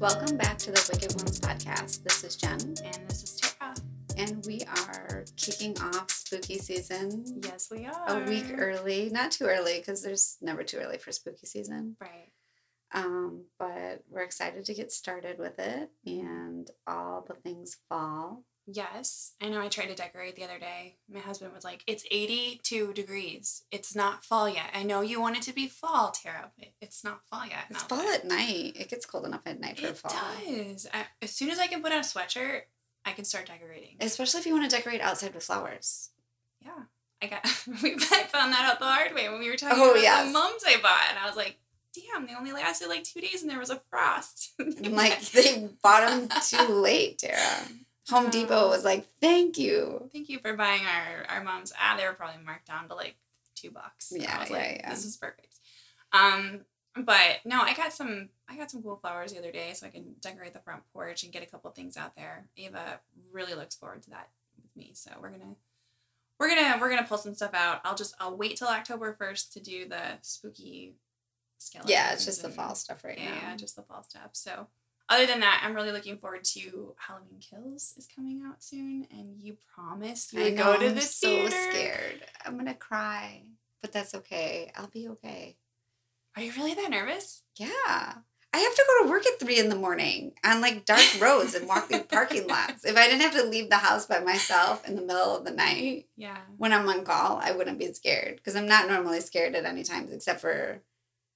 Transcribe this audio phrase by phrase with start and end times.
[0.00, 2.02] Welcome back to the Wicked Ones podcast.
[2.04, 2.52] This is Jen,
[2.84, 3.74] And this is Tara.
[4.16, 8.06] and we are kicking off spooky season Yes, we are.
[8.08, 9.10] a week early.
[9.10, 11.96] Not too early because there's never too early for spooky season.
[12.00, 12.30] Right.
[12.92, 18.44] Um, but we're excited to get started with it and all the things fall.
[18.70, 19.32] Yes.
[19.40, 20.96] I know I tried to decorate the other day.
[21.10, 23.62] My husband was like, it's 82 degrees.
[23.72, 24.66] It's not fall yet.
[24.74, 27.64] I know you want it to be fall, Tara, but it's not fall yet.
[27.70, 28.76] It's fall at night.
[28.78, 30.12] It gets cold enough at night for It fall.
[30.46, 30.86] does.
[30.92, 32.60] I, as soon as I can put on a sweatshirt,
[33.06, 33.96] I can start decorating.
[34.00, 36.10] Especially if you want to decorate outside with flowers.
[36.60, 36.72] yeah.
[37.20, 37.44] I got.
[37.82, 40.26] we I found that out the hard way when we were talking Oh, about yes.
[40.26, 41.56] the mums I bought, and I was like,
[41.92, 45.68] "Damn, they only lasted like two days, and there was a frost." I'm like, they
[45.82, 47.40] bought them too late, Tara.
[48.10, 50.08] Home Depot was like, thank you.
[50.12, 51.72] Thank you for buying our our mom's.
[51.78, 53.16] Ah, they were probably marked down to like
[53.54, 54.12] two bucks.
[54.14, 54.90] Yeah, I was yeah, like, yeah.
[54.90, 55.58] This is perfect.
[56.12, 56.60] Um,
[56.96, 58.30] but no, I got some.
[58.48, 61.22] I got some cool flowers the other day, so I can decorate the front porch
[61.22, 62.46] and get a couple things out there.
[62.56, 63.00] Ava
[63.30, 65.56] really looks forward to that with me, so we're gonna.
[66.40, 67.80] We're gonna we're gonna pull some stuff out.
[67.84, 70.94] I'll just I'll wait till October first to do the spooky
[71.58, 71.90] skeletons.
[71.90, 73.36] Yeah, it's just the fall stuff right yeah, now.
[73.42, 74.30] yeah, just the fall stuff.
[74.32, 74.68] So,
[75.08, 79.36] other than that, I'm really looking forward to Halloween Kills is coming out soon, and
[79.40, 81.50] you promised you would know, go to I'm the so theater.
[81.70, 82.24] scared.
[82.44, 83.42] I'm gonna cry,
[83.80, 84.70] but that's okay.
[84.76, 85.56] I'll be okay.
[86.36, 87.42] Are you really that nervous?
[87.56, 88.14] Yeah.
[88.50, 91.54] I have to go to work at three in the morning on like dark roads
[91.54, 92.84] and walk through parking lots.
[92.84, 95.50] If I didn't have to leave the house by myself in the middle of the
[95.50, 96.38] night Yeah.
[96.56, 99.82] when I'm on call, I wouldn't be scared because I'm not normally scared at any
[99.84, 100.80] times except for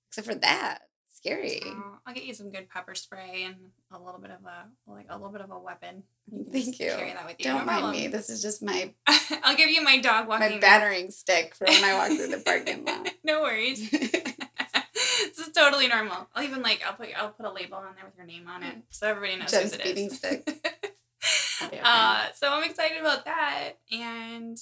[0.09, 0.89] except for that.
[1.25, 1.61] Scary.
[1.65, 3.55] Oh, I'll get you some good pepper spray and
[3.93, 6.03] a little bit of a like a little bit of a weapon.
[6.31, 6.91] You Thank you.
[6.91, 7.45] Carry that with you.
[7.45, 7.93] Don't no mind problem.
[7.93, 8.09] me.
[8.09, 8.93] This is just my
[9.45, 10.51] I'll give you my dog walking.
[10.51, 13.09] my battering stick for when I walk through the parking lot.
[13.25, 13.89] no worries.
[13.89, 16.29] this is totally normal.
[16.35, 18.65] I'll even like I'll put I'll put a label on there with your name on
[18.65, 20.17] it so everybody knows Jen's whose it beating is.
[20.17, 20.49] stick.
[21.85, 23.75] Uh, so I'm excited about that.
[23.93, 24.59] And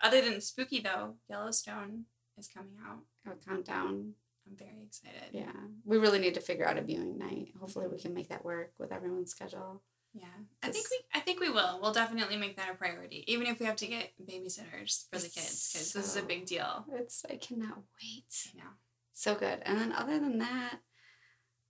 [0.00, 2.04] other than spooky though, Yellowstone
[2.38, 2.98] is coming out.
[3.26, 4.12] Our countdown.
[4.46, 5.30] I'm very excited.
[5.32, 5.52] Yeah,
[5.84, 7.48] we really need to figure out a viewing night.
[7.58, 9.82] Hopefully, we can make that work with everyone's schedule.
[10.14, 10.26] Yeah,
[10.62, 11.80] I think we I think we will.
[11.82, 15.28] We'll definitely make that a priority, even if we have to get babysitters for the
[15.28, 16.84] kids, because this is a big deal.
[16.92, 18.52] It's I cannot wait.
[18.56, 18.70] Know.
[19.12, 19.60] So good.
[19.64, 20.78] And then other than that,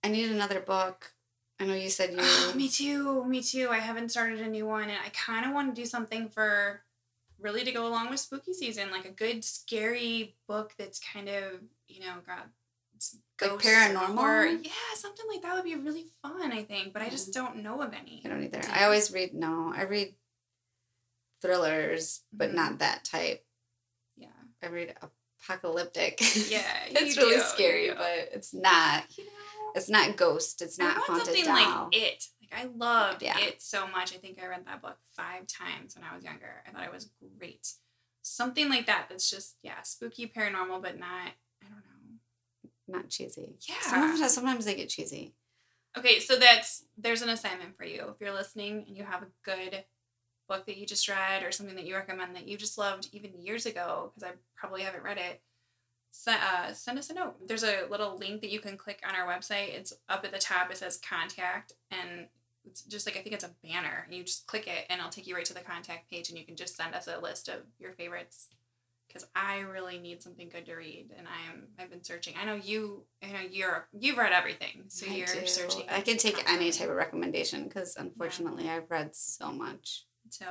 [0.03, 1.13] I need another book.
[1.59, 2.53] I know you said you.
[2.53, 3.25] me too.
[3.25, 3.69] Me too.
[3.71, 6.83] I haven't started a new one, and I kind of want to do something for
[7.39, 11.61] really to go along with spooky season, like a good scary book that's kind of
[11.87, 12.49] you know got
[13.41, 14.17] Like paranormal?
[14.17, 16.51] or yeah, something like that would be really fun.
[16.51, 18.21] I think, but I just don't know of any.
[18.25, 18.61] I don't either.
[18.61, 19.73] Do I always read no.
[19.75, 20.15] I read
[21.41, 22.55] thrillers, but Mhm.
[22.55, 23.45] not that type.
[24.15, 24.29] Yeah.
[24.61, 26.19] I read apocalyptic.
[26.49, 29.05] Yeah, it's really do, scary, but it's not.
[29.17, 29.31] You know.
[29.75, 30.61] It's not ghost.
[30.61, 31.55] It's not haunted something doll.
[31.55, 32.23] like it.
[32.41, 33.37] Like I loved Yeah.
[33.39, 34.13] it so much.
[34.15, 36.63] I think I read that book five times when I was younger.
[36.65, 37.67] I thought it was great.
[38.21, 39.07] Something like that.
[39.09, 41.33] That's just yeah, spooky, paranormal, but not.
[41.61, 41.94] I don't know.
[42.87, 43.55] Not cheesy.
[43.67, 43.75] Yeah.
[43.81, 45.33] Sometimes, sometimes they get cheesy.
[45.97, 48.03] Okay, so that's there's an assignment for you.
[48.09, 49.85] If you're listening and you have a good
[50.47, 53.39] book that you just read or something that you recommend that you just loved even
[53.39, 55.41] years ago, because I probably haven't read it,
[56.09, 57.47] send, uh, send us a note.
[57.47, 59.73] There's a little link that you can click on our website.
[59.73, 60.69] It's up at the top.
[60.69, 62.27] It says contact, and
[62.65, 64.07] it's just like I think it's a banner.
[64.09, 66.45] You just click it, and it'll take you right to the contact page, and you
[66.45, 68.49] can just send us a list of your favorites.
[69.15, 72.33] Because I really need something good to read, and I'm I've been searching.
[72.37, 73.03] I know you.
[73.23, 75.47] I know you're you've read everything, so I you're do.
[75.47, 75.83] searching.
[75.87, 80.03] I can take any type of recommendation because unfortunately I've read so much.
[80.31, 80.45] So,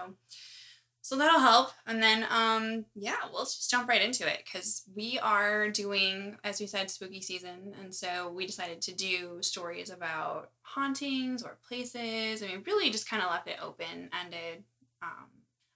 [1.02, 1.72] so that'll help.
[1.86, 6.58] And then, um, yeah, we'll just jump right into it because we are doing, as
[6.58, 12.42] we said, spooky season, and so we decided to do stories about hauntings or places.
[12.42, 14.64] I mean, really just kind of left it open ended.
[15.02, 15.28] Um,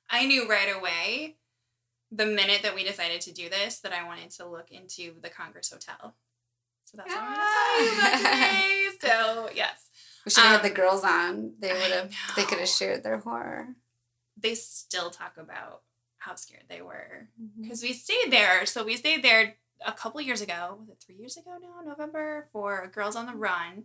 [0.09, 1.37] I knew right away,
[2.10, 5.28] the minute that we decided to do this, that I wanted to look into the
[5.31, 6.14] Congress Hotel.
[6.84, 8.88] So that's what I'm going to tell you about today.
[9.02, 9.90] So yes,
[10.25, 11.52] We should have had the Um, girls on.
[11.58, 12.12] They would have.
[12.37, 13.75] They could have shared their horror.
[14.40, 15.82] they still talk about
[16.19, 17.62] how scared they were Mm-hmm.
[17.62, 18.64] because we stayed there.
[18.66, 20.76] So we stayed there a couple years ago.
[20.81, 21.82] Was it three years ago now?
[21.87, 23.84] November for Girls on the Run,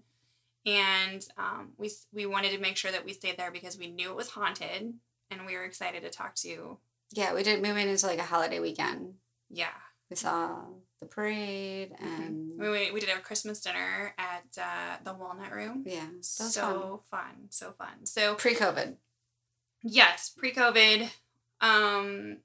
[0.65, 4.09] and um, we we wanted to make sure that we stayed there because we knew
[4.11, 4.93] it was haunted,
[5.29, 6.77] and we were excited to talk to.
[7.11, 7.61] Yeah, we did.
[7.61, 9.15] We went into like a holiday weekend.
[9.49, 9.67] Yeah,
[10.09, 10.61] We saw
[10.99, 15.83] the parade and we we did a Christmas dinner at uh, the Walnut Room.
[15.85, 18.05] yeah, so fun, so fun.
[18.05, 18.95] So Pre-COVID.
[19.83, 21.09] Yes, pre-COVID.
[21.61, 22.37] Um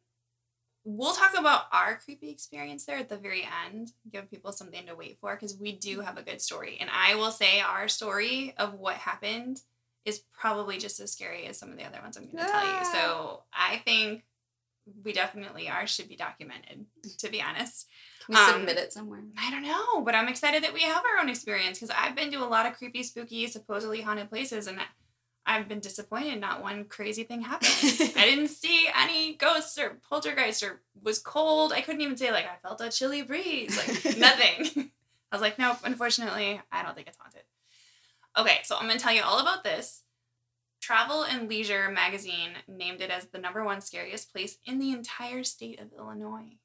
[0.84, 4.94] we'll talk about our creepy experience there at the very end, give people something to
[4.94, 6.78] wait for because we do have a good story.
[6.80, 9.60] And I will say our story of what happened
[10.06, 12.64] is probably just as scary as some of the other ones I'm going to tell
[12.64, 12.72] you.
[12.72, 12.90] Ah.
[12.92, 14.24] So I think
[15.04, 16.86] we definitely are should be documented,
[17.18, 17.86] to be honest.
[18.26, 19.22] Can we Um, submit it somewhere?
[19.38, 22.30] I don't know, but I'm excited that we have our own experience because I've been
[22.32, 24.80] to a lot of creepy, spooky, supposedly haunted places, and
[25.46, 26.40] I've been disappointed.
[26.40, 27.70] Not one crazy thing happened.
[28.16, 31.72] I didn't see any ghosts or poltergeists or was cold.
[31.72, 34.90] I couldn't even say like I felt a chilly breeze, like nothing.
[35.32, 35.78] I was like, nope.
[35.84, 37.42] Unfortunately, I don't think it's haunted.
[38.36, 40.02] Okay, so I'm gonna tell you all about this.
[40.80, 45.44] Travel and Leisure magazine named it as the number one scariest place in the entire
[45.44, 46.58] state of Illinois.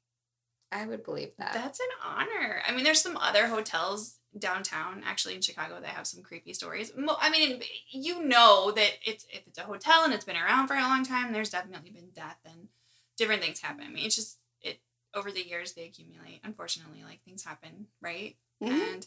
[0.72, 1.52] I would believe that.
[1.52, 2.62] That's an honor.
[2.66, 6.92] I mean, there's some other hotels downtown, actually in Chicago, that have some creepy stories.
[6.96, 10.74] I mean, you know that it's if it's a hotel and it's been around for
[10.74, 12.68] a long time, there's definitely been death and
[13.16, 13.84] different things happen.
[13.84, 14.80] I mean, it's just it
[15.14, 16.40] over the years they accumulate.
[16.42, 18.36] Unfortunately, like things happen, right?
[18.60, 18.94] Mhm.
[18.94, 19.06] And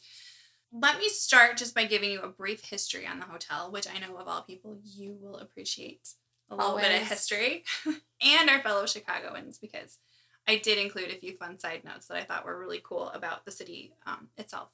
[0.71, 3.99] let me start just by giving you a brief history on the hotel, which I
[3.99, 6.09] know of all people you will appreciate
[6.49, 7.63] a little bit of history,
[8.21, 9.97] and our fellow Chicagoans because
[10.47, 13.45] I did include a few fun side notes that I thought were really cool about
[13.45, 14.69] the city um, itself.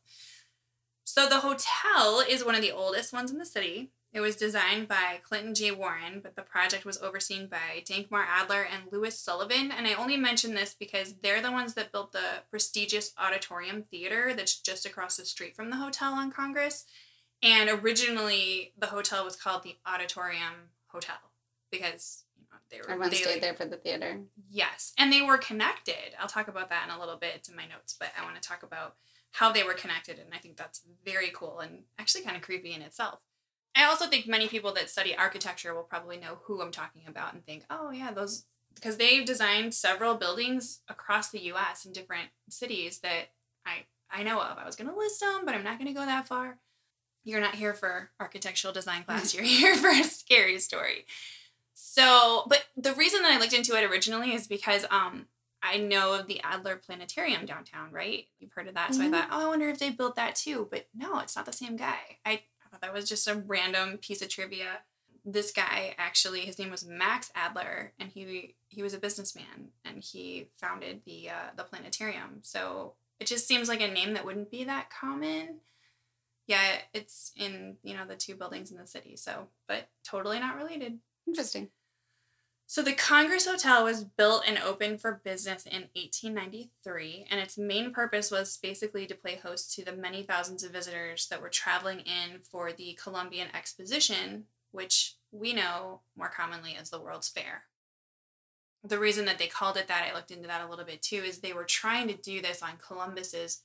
[1.03, 3.91] So the hotel is one of the oldest ones in the city.
[4.13, 5.71] It was designed by Clinton J.
[5.71, 9.71] Warren, but the project was overseen by Dankmar Adler and Louis Sullivan.
[9.71, 14.33] And I only mention this because they're the ones that built the prestigious Auditorium Theater
[14.35, 16.85] that's just across the street from the hotel on Congress.
[17.41, 21.15] And originally, the hotel was called the Auditorium Hotel
[21.71, 24.21] because you know, they were Everyone they, stayed there for the theater.
[24.47, 26.15] Yes, and they were connected.
[26.19, 28.47] I'll talk about that in a little bit to my notes, but I want to
[28.47, 28.95] talk about
[29.31, 32.73] how they were connected, and I think that's very cool and actually kind of creepy
[32.73, 33.19] in itself.
[33.75, 37.33] I also think many people that study architecture will probably know who I'm talking about
[37.33, 42.29] and think, oh, yeah, those, because they've designed several buildings across the US in different
[42.49, 43.31] cities that
[43.65, 44.57] I, I know of.
[44.57, 46.59] I was going to list them, but I'm not going to go that far.
[47.23, 51.05] You're not here for architectural design class, you're here for a scary story.
[51.73, 55.25] So, but the reason that I looked into it originally is because um
[55.65, 58.25] I know of the Adler Planetarium downtown, right?
[58.39, 58.91] You've heard of that.
[58.91, 58.95] Mhm.
[58.95, 60.67] So I thought, oh, I wonder if they built that too.
[60.69, 62.17] But no, it's not the same guy.
[62.25, 62.41] I
[62.73, 64.79] thought that was just a random piece of trivia.
[65.23, 70.03] This guy actually, his name was Max Adler, and he he was a businessman, and
[70.03, 72.39] he founded the uh, the planetarium.
[72.41, 75.59] So it just seems like a name that wouldn't be that common.
[76.47, 76.61] Yeah,
[76.93, 79.15] it's in you know the two buildings in the city.
[79.15, 80.99] So, but totally not related.
[81.27, 81.69] Interesting.
[82.65, 87.93] So the Congress Hotel was built and opened for business in 1893, and its main
[87.93, 91.99] purpose was basically to play host to the many thousands of visitors that were traveling
[91.99, 97.65] in for the Columbian Exposition, which we know more commonly as the World's Fair.
[98.83, 101.17] The reason that they called it that, I looked into that a little bit too,
[101.17, 103.61] is they were trying to do this on Columbus's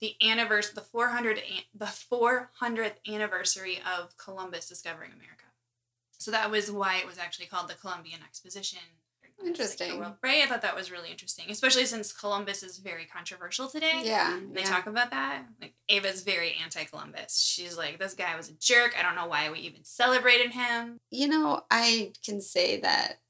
[0.00, 5.45] the anniversary, the 400 an- the 400th anniversary of Columbus discovering America.
[6.18, 8.80] So that was why it was actually called the Columbian Exposition.
[9.22, 9.98] Like Interesting.
[9.98, 10.42] world- right?
[10.42, 14.00] I thought that was really interesting, especially since Columbus is very controversial today.
[14.02, 14.40] Yeah.
[14.52, 14.66] They yeah.
[14.66, 15.44] talk about that.
[15.60, 17.38] Like Ava's very anti-Columbus.
[17.38, 18.98] She's like, this guy was a jerk.
[18.98, 20.98] I don't know why we even celebrated him.
[21.10, 23.20] You know, I can say that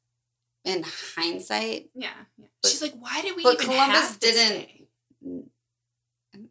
[0.65, 0.85] in
[1.17, 2.47] hindsight, Yeah, yeah.
[2.63, 4.87] But- She's like, why did we but Columbus didn't- day?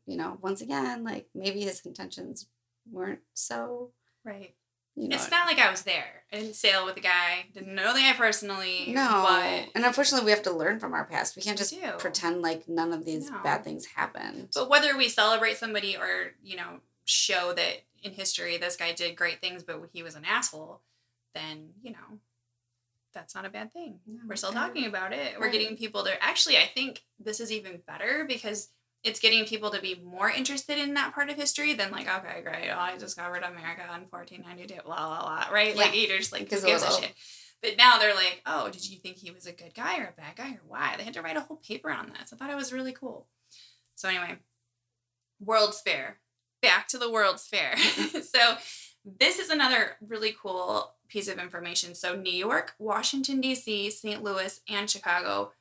[0.05, 2.48] you know, once again, like maybe his intentions
[2.91, 3.91] weren't so,
[4.24, 4.53] Right.
[4.97, 6.23] It's not like I was there.
[6.31, 7.45] I didn't sail with the guy.
[7.53, 8.85] Didn't know the guy personally.
[8.93, 11.35] no, But and unfortunately, we have to learn from our past.
[11.35, 13.39] We can't just pretend like none of these No.
[13.43, 14.49] bad things happened.
[14.53, 19.15] But whether we celebrate somebody or, you know, show that in history this guy did
[19.15, 20.81] great things, but he was an asshole,
[21.33, 22.19] then, you know,
[23.13, 23.99] that's not a bad thing.
[24.07, 25.39] No, We're still talking about it.
[25.39, 28.69] We're getting people to actually, I think this is even better because
[29.05, 32.41] it's getting people to be more interested in that part of history than like, okay,
[32.41, 35.75] great, oh, I discovered America in 1492, blah, blah, blah, right?
[35.75, 36.07] Like, Yeah.
[36.07, 37.13] you're just like, Because a gives a shit?
[37.62, 40.19] But now they're like, oh, did you think he was a good guy or a
[40.21, 40.95] bad guy or why?
[40.97, 42.33] They had to write a whole paper on this.
[42.33, 43.27] I thought it was really cool.
[43.93, 44.38] So anyway,
[45.39, 46.17] World's Fair.
[46.62, 47.74] Back to the World's Fair.
[47.75, 48.19] Mm-hmm.
[48.21, 48.57] so
[49.05, 51.93] this is another really cool piece of information.
[51.93, 54.24] So New York, Washington D.C., St.
[54.24, 55.51] Louis, and Chicago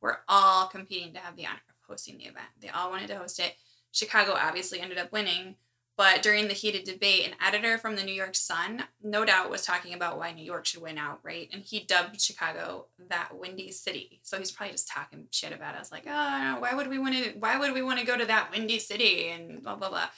[0.00, 2.48] were all competing to have the honor hosting the event.
[2.60, 3.54] They all wanted to host it.
[3.92, 5.54] Chicago obviously ended up winning,
[5.96, 9.64] but during the heated debate, an editor from the New York Sun, no doubt, was
[9.64, 14.20] talking about why New York should win outright, and he dubbed Chicago that windy city.
[14.24, 17.34] So he's probably just talking shit about us, like, oh, why would we want to?
[17.38, 19.28] Why would we want to go to that windy city?
[19.28, 20.08] And blah blah blah.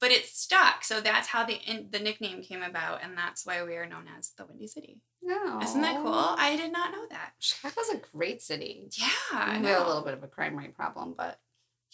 [0.00, 0.84] But it stuck.
[0.84, 4.04] So that's how the in, the nickname came about, and that's why we are known
[4.18, 5.00] as the Windy City.
[5.22, 5.60] No.
[5.60, 6.12] Isn't that cool?
[6.14, 6.36] Oh.
[6.38, 7.32] I did not know that.
[7.38, 8.88] Chicago's a great city.
[8.92, 11.38] Yeah, I we have a little bit of a crime rate problem, but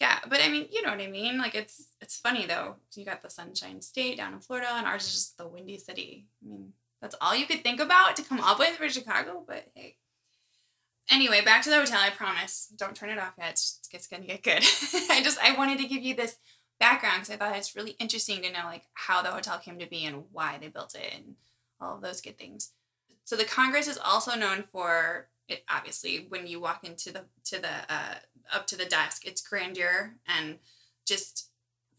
[0.00, 1.38] Yeah, but I mean, you know what I mean.
[1.38, 2.76] Like it's it's funny though.
[2.94, 6.26] You got the Sunshine State down in Florida, and ours is just the Windy City.
[6.44, 9.42] I mean, that's all you could think about to come up with for Chicago.
[9.46, 9.96] But hey.
[11.10, 12.00] Anyway, back to the hotel.
[12.00, 12.72] I promise.
[12.76, 13.50] Don't turn it off yet.
[13.50, 14.62] It's, it's gonna get good.
[15.10, 16.36] I just I wanted to give you this
[16.80, 19.86] background because I thought it's really interesting to know like how the hotel came to
[19.86, 21.36] be and why they built it and
[21.80, 22.72] all of those good things.
[23.24, 25.64] So the Congress is also known for it.
[25.68, 28.14] Obviously, when you walk into the to the uh,
[28.52, 30.58] up to the desk, it's grandeur and
[31.06, 31.50] just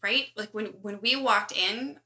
[0.02, 0.26] right.
[0.36, 1.98] Like when when we walked in,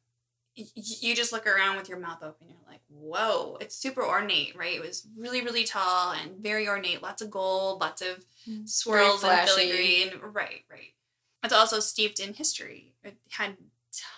[0.57, 2.49] y- you just look around with your mouth open.
[2.49, 3.59] You're like, whoa!
[3.61, 4.77] It's super ornate, right?
[4.77, 7.03] It was really really tall and very ornate.
[7.03, 8.25] Lots of gold, lots of
[8.67, 10.95] swirls and filigree, and right, right.
[11.42, 12.94] It's also steeped in history.
[13.02, 13.56] It had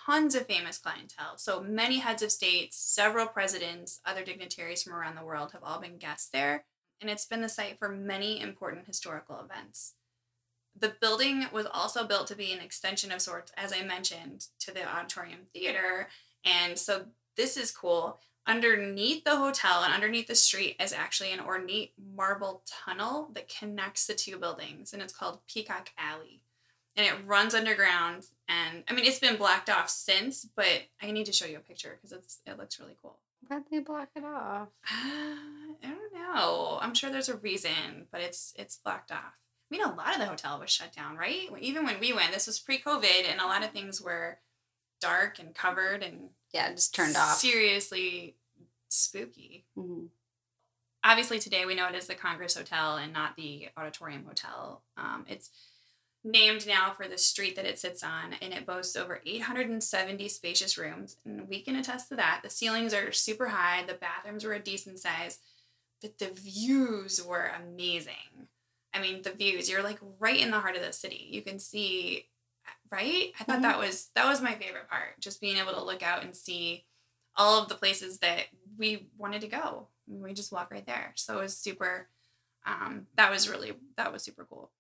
[0.07, 1.39] tons of famous clientele.
[1.39, 5.81] So many heads of state, several presidents, other dignitaries from around the world have all
[5.81, 6.65] been guests there,
[7.01, 9.95] and it's been the site for many important historical events.
[10.79, 14.73] The building was also built to be an extension of sorts, as I mentioned, to
[14.73, 16.09] the auditorium theater.
[16.45, 18.21] And so this is cool.
[18.47, 24.07] Underneath the hotel and underneath the street is actually an ornate marble tunnel that connects
[24.07, 26.41] the two buildings, and it's called Peacock Alley.
[26.97, 31.25] And it runs underground, and I mean it's been blacked off since, but I need
[31.27, 33.19] to show you a picture because it's it looks really cool.
[33.49, 34.69] why'd they block it off?
[34.91, 35.37] I
[35.83, 36.79] don't know.
[36.83, 39.39] I'm sure there's a reason, but it's it's blocked off.
[39.71, 41.49] I mean, a lot of the hotel was shut down, right?
[41.61, 44.39] Even when we went, this was pre-COVID, and a lot of things were
[45.01, 47.39] dark and covered and Yeah, just turned off.
[47.39, 48.37] Seriously
[48.89, 49.65] spooky.
[49.79, 50.09] Mhm.
[51.05, 54.85] Obviously, today we know it is the Congress Hotel and not the Auditorium Hotel.
[54.99, 55.51] Um, it's
[56.25, 60.79] named now for the street that it sits on, and it boasts over 870 spacious
[60.79, 61.17] rooms.
[61.25, 62.41] And we can attest to that.
[62.43, 65.41] The ceilings are super high, the bathrooms were a decent size,
[66.01, 68.49] but the views were amazing.
[68.95, 71.29] I mean, the views, you're like right in the heart of the city.
[71.31, 72.29] You can see,
[72.91, 73.33] right?
[73.41, 73.63] I thought Mhm.
[73.63, 76.85] that was that was my favorite part, just being able to look out and see
[77.37, 79.89] all of the places that we wanted to go.
[80.07, 81.13] We just walk right there.
[81.17, 82.09] So it was super
[82.65, 84.71] um, that was really that was super cool.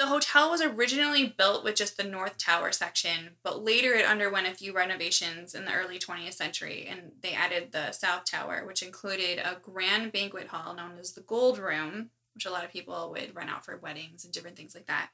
[0.00, 4.46] The hotel was originally built with just the North Tower section, but later it underwent
[4.46, 8.82] a few renovations in the early 20th century and they added the South Tower, which
[8.82, 13.10] included a grand banquet hall known as the Gold Room, which a lot of people
[13.10, 15.10] would rent out for weddings and different things like that.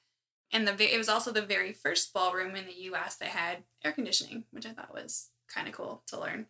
[0.53, 3.91] And the it was also the very first ballroom in the US that had air
[3.91, 6.47] conditioning, which I thought was kind of cool to learn.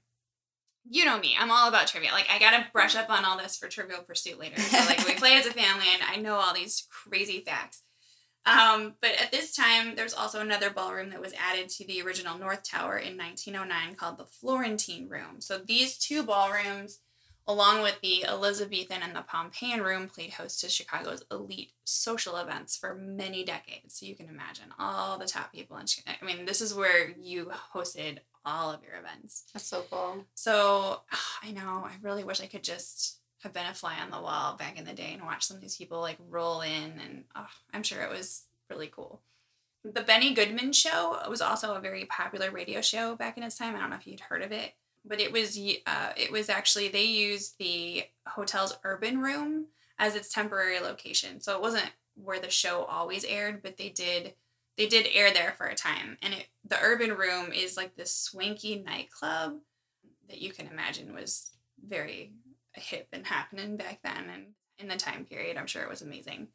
[0.87, 2.13] You know me, I'm all about trivia.
[2.13, 4.61] Like I gotta brush up on all this for Trivial Pursuit later.
[4.61, 7.81] So like we play as a family and I know all these crazy facts.
[8.47, 12.39] Um, but at this time, there's also another ballroom that was added to the original
[12.39, 15.41] North Tower in 1909 called the Florentine Room.
[15.41, 17.01] So these two ballrooms,
[17.49, 22.77] along with the Elizabethan and the Pompeian Room, played host to Chicago's elite social events
[22.77, 23.99] for many decades.
[23.99, 26.19] So you can imagine all the top people in Chicago.
[26.23, 29.43] I mean, this is where you hosted all of your events.
[29.53, 30.25] That's so cool.
[30.37, 31.01] So
[31.43, 34.57] I know I really wish I could just have been a fly on the wall
[34.57, 37.47] back in the day and watch some of these people like roll in, and oh,
[37.73, 39.21] I'm sure it was really cool.
[39.85, 43.77] The Benny Goodman Show was also a very popular radio show back in its time.
[43.77, 44.75] I don't know if you'd heard of it,
[45.05, 49.67] but it was uh, it was actually they used the hotel's urban room
[49.99, 54.35] as its temporary location, so it wasn't where the show always aired, but they did
[54.77, 58.13] they did air there for a time, and it the urban room is like this
[58.13, 59.59] swanky nightclub
[60.29, 61.53] that you can imagine was
[61.87, 62.33] very
[62.81, 64.47] hip and happening back then and
[64.79, 65.57] in the time period.
[65.57, 66.49] I'm sure it was amazing.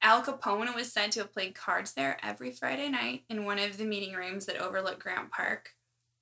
[0.00, 3.78] Al Capone was said to have played cards there every Friday night in one of
[3.78, 5.70] the meeting rooms that overlook Grant Park.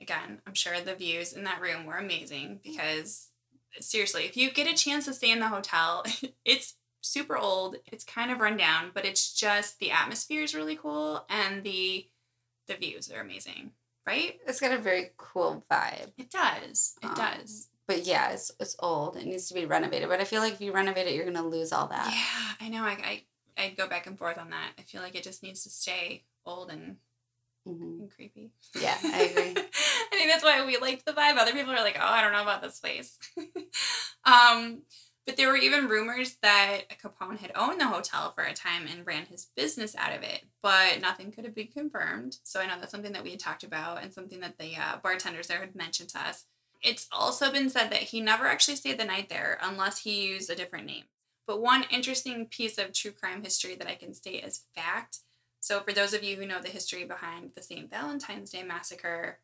[0.00, 3.28] Again, I'm sure the views in that room were amazing because
[3.80, 6.04] seriously, if you get a chance to stay in the hotel,
[6.44, 10.76] it's super old, it's kind of run down, but it's just the atmosphere is really
[10.76, 12.06] cool and the
[12.68, 13.70] the views are amazing,
[14.06, 14.40] right?
[14.46, 16.12] It's got a very cool vibe.
[16.18, 16.94] It does.
[17.02, 17.68] It Um, does.
[17.86, 19.16] But yeah, it's it's old.
[19.16, 20.08] It needs to be renovated.
[20.08, 22.08] But I feel like if you renovate it, you're gonna lose all that.
[22.10, 22.82] Yeah, I know.
[22.82, 23.22] I, I
[23.58, 24.72] I go back and forth on that.
[24.78, 26.96] I feel like it just needs to stay old and,
[27.64, 28.50] hmm and creepy.
[28.78, 29.54] Yeah, I agree.
[29.56, 31.36] I think that's why we liked the vibe.
[31.38, 33.18] Other people are like, oh, I don't know about this place.
[34.24, 34.82] um,
[35.26, 39.04] but there were even rumors that Capone had owned the hotel for a time and
[39.06, 42.38] ran his business out of it, but nothing could have been confirmed.
[42.44, 44.98] So I know that's something that we had talked about and something that the uh,
[45.02, 46.44] bartenders there had mentioned to us.
[46.82, 50.50] It's also been said that he never actually stayed the night there unless he used
[50.50, 51.04] a different name.
[51.46, 55.20] But one interesting piece of true crime history that I can state as fact
[55.60, 57.90] So, for those of you who know the history behind the St.
[57.90, 59.40] Valentine's Day massacre,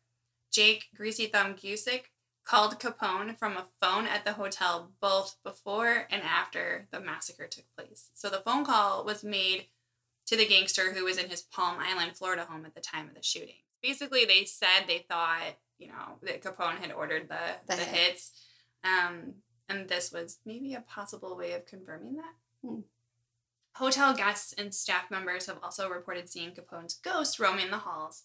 [0.51, 2.11] Jake Greasy Thumb Guzik
[2.45, 7.65] called Capone from a phone at the hotel both before and after the massacre took
[7.75, 8.09] place.
[8.13, 9.67] So, the phone call was made
[10.27, 13.15] to the gangster who was in his Palm Island, Florida home at the time of
[13.15, 13.63] the shooting.
[13.81, 17.37] Basically, they said they thought, you know, that Capone had ordered the,
[17.67, 17.95] the, The hit.
[17.95, 18.31] hits.
[18.83, 19.35] Um,
[19.69, 22.33] and this was maybe a possible way of confirming that.
[22.63, 22.79] Hmm.
[23.75, 28.23] Hotel guests and staff members have also reported seeing Capone's ghost roaming the halls.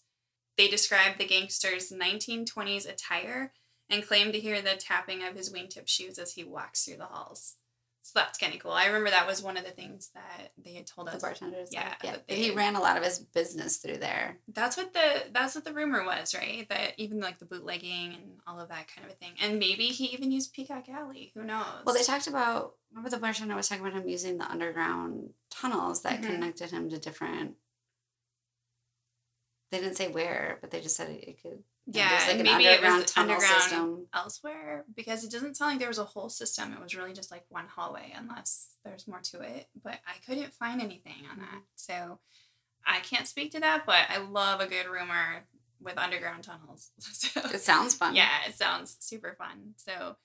[0.57, 3.53] They described the gangster's 1920s attire
[3.89, 7.05] and claimed to hear the tapping of his wingtip shoes as he walks through the
[7.05, 7.55] halls.
[8.01, 8.71] So that's kind of cool.
[8.71, 11.15] I remember that was one of the things that they had told us.
[11.15, 11.69] The bartenders.
[11.71, 12.15] Yeah, Yeah.
[12.27, 14.39] And he ran a lot of his business through there.
[14.47, 16.67] That's what the that's what the rumor was, right?
[16.69, 19.87] That even like the bootlegging and all of that kind of a thing, and maybe
[19.87, 21.31] he even used Peacock Alley.
[21.35, 21.65] Who knows?
[21.85, 22.75] Well, they talked about.
[22.91, 26.25] Remember the bartender was talking about him using the underground tunnels that Mhm.
[26.25, 27.55] connected him to different.
[29.71, 31.63] They didn't say where, but they just said it, it could.
[31.91, 34.05] Yeah, like and an maybe it was underground system.
[34.13, 36.73] elsewhere because it doesn't sound like there was a whole system.
[36.73, 39.67] It was really just like one hallway, unless there's more to it.
[39.83, 41.59] But I couldn't find anything on that, mm-hmm.
[41.75, 42.19] so
[42.85, 43.83] I can't speak to that.
[43.85, 45.45] But I love a good rumor
[45.81, 46.91] with underground tunnels.
[46.99, 47.41] so.
[47.53, 48.15] It sounds fun.
[48.15, 49.73] Yeah, it sounds super fun.
[49.77, 50.17] So,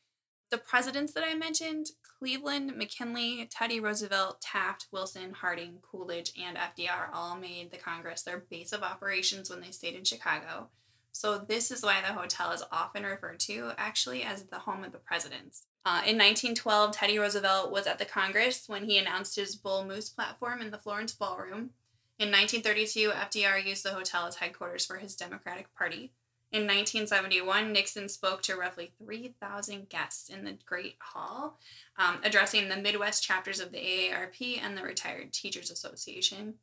[0.50, 1.86] the presidents that I mentioned
[2.18, 8.44] Cleveland, McKinley, Teddy Roosevelt, Taft, Wilson, Harding, Coolidge, and FDR all made the Congress their
[8.50, 10.68] base of operations when they stayed in Chicago.
[11.16, 14.90] So, this is why the hotel is often referred to actually as the home of
[14.90, 15.62] the presidents.
[15.86, 20.08] Uh, in 1912, Teddy Roosevelt was at the Congress when he announced his Bull Moose
[20.08, 21.70] platform in the Florence Ballroom.
[22.18, 26.12] In 1932, FDR used the hotel as headquarters for his Democratic Party.
[26.50, 31.60] In 1971, Nixon spoke to roughly 3,000 guests in the Great Hall,
[31.96, 36.54] um, addressing the Midwest chapters of the AARP and the Retired Teachers Association.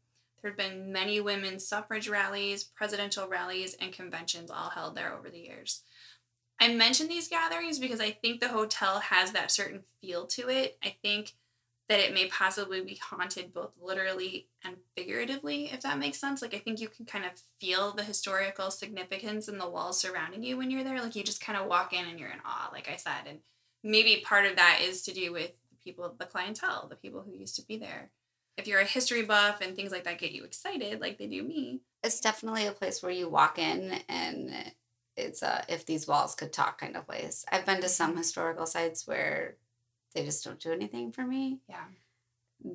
[0.41, 5.29] There have been many women's suffrage rallies, presidential rallies, and conventions all held there over
[5.29, 5.83] the years.
[6.59, 10.77] I mention these gatherings because I think the hotel has that certain feel to it.
[10.83, 11.33] I think
[11.89, 16.41] that it may possibly be haunted both literally and figuratively, if that makes sense.
[16.41, 20.43] Like, I think you can kind of feel the historical significance in the walls surrounding
[20.43, 21.01] you when you're there.
[21.01, 23.27] Like, you just kind of walk in and you're in awe, like I said.
[23.27, 23.39] And
[23.83, 27.33] maybe part of that is to do with the people, the clientele, the people who
[27.33, 28.11] used to be there.
[28.61, 31.41] If you're a history buff and things like that get you excited, like they do
[31.41, 34.53] me, It's definitely a place where you walk in and
[35.17, 37.43] it's a if these walls could talk kind of place.
[37.51, 37.89] I've been to mm-hmm.
[37.89, 39.55] some historical sites where
[40.13, 41.61] they just don't do anything for me.
[41.67, 41.85] yeah.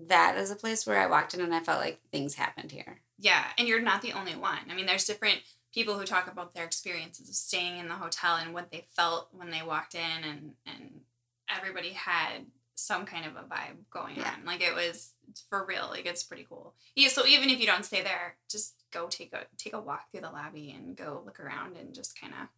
[0.08, 3.02] That is a place where I walked in and I felt like things happened here.
[3.20, 4.58] Yeah, and you're not the only one.
[4.68, 8.34] I mean, there's different people who talk about their experiences of staying in the hotel
[8.34, 11.02] and what they felt when they walked in, and and
[11.48, 14.34] everybody had some kind of a vibe going Yeah.
[14.38, 14.44] on.
[14.44, 15.12] Like it was
[15.50, 15.88] for real.
[15.90, 16.74] Like it's pretty cool.
[16.94, 17.08] Yeah.
[17.08, 20.20] So even if you don't stay there, just go take a take a walk through
[20.20, 22.48] the lobby and go look around and just kind of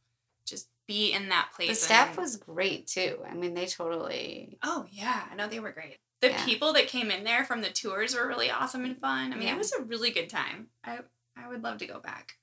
[0.44, 1.68] just be in that place.
[1.68, 3.20] The staff was great too.
[3.28, 5.98] I mean, they totally Oh yeah, I know they were great.
[6.20, 6.44] The Yeah.
[6.44, 9.32] people that came in there from the tours were really awesome and fun.
[9.32, 9.54] I mean, Yeah.
[9.54, 10.68] it was a really good time.
[10.84, 11.00] I
[11.36, 12.38] I would love to go back.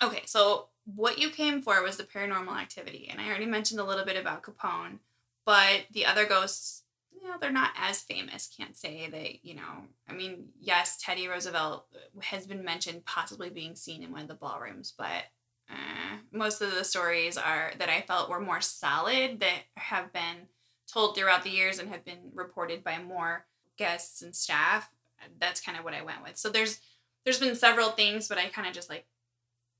[0.00, 3.84] Okay, so what you came for was the paranormal activity, and I already mentioned a
[3.84, 5.00] little bit about Capone,
[5.44, 6.84] but the other ghosts,
[7.28, 8.50] know, they're not as famous.
[8.56, 9.86] Can't say that, you know.
[10.08, 11.86] I mean, yes, Teddy Roosevelt
[12.22, 15.24] has been mentioned possibly being seen in one of the ballrooms, but
[15.70, 20.48] uh, most of the stories are that I felt were more solid that have been
[20.90, 24.90] told throughout the years and have been reported by more guests and staff.
[25.38, 26.36] That's kind of what I went with.
[26.36, 26.80] So there's
[27.24, 29.06] there's been several things, but I kind of just like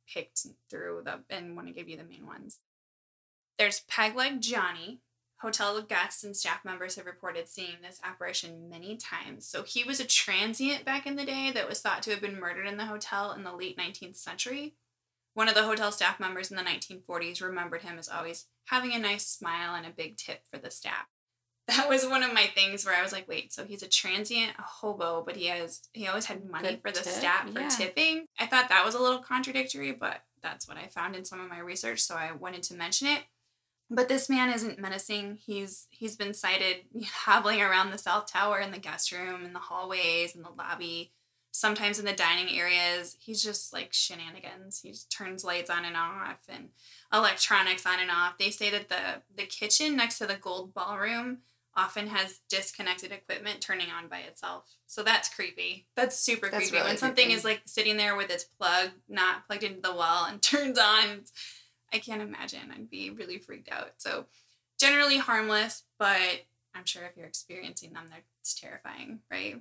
[0.06, 2.58] picked through the and want to give you the main ones.
[3.58, 5.00] There's Pegleg Johnny.
[5.40, 9.46] Hotel guests and staff members have reported seeing this apparition many times.
[9.46, 12.40] So he was a transient back in the day that was thought to have been
[12.40, 14.74] murdered in the hotel in the late 19th century.
[15.34, 18.98] One of the hotel staff members in the 1940s remembered him as always having a
[18.98, 21.06] nice smile and a big tip for the staff.
[21.68, 24.52] That was one of my things where I was like, wait, so he's a transient
[24.58, 27.60] a hobo, but he has he always had money Good for the tip, staff for
[27.60, 27.68] yeah.
[27.68, 28.24] tipping.
[28.40, 31.50] I thought that was a little contradictory, but that's what I found in some of
[31.50, 33.22] my research, so I wanted to mention it.
[33.90, 35.38] But this man isn't menacing.
[35.44, 36.76] He's he's been sighted
[37.24, 41.12] hobbling around the South Tower in the guest room, in the hallways, in the lobby,
[41.52, 43.16] sometimes in the dining areas.
[43.18, 44.80] He's just like shenanigans.
[44.82, 46.68] He just turns lights on and off and
[47.12, 48.36] electronics on and off.
[48.38, 51.38] They say that the the kitchen next to the gold ballroom
[51.74, 54.64] often has disconnected equipment turning on by itself.
[54.86, 55.86] So that's creepy.
[55.94, 56.76] That's super That's creepy.
[56.76, 57.38] really when something creepy.
[57.38, 61.22] is like sitting there with its plug not plugged into the wall and turns on,
[61.92, 62.70] I can't imagine.
[62.72, 63.92] I'd be really freaked out.
[63.98, 64.26] So
[64.78, 68.06] generally harmless, but I'm sure if you're experiencing them,
[68.40, 69.60] it's terrifying, right?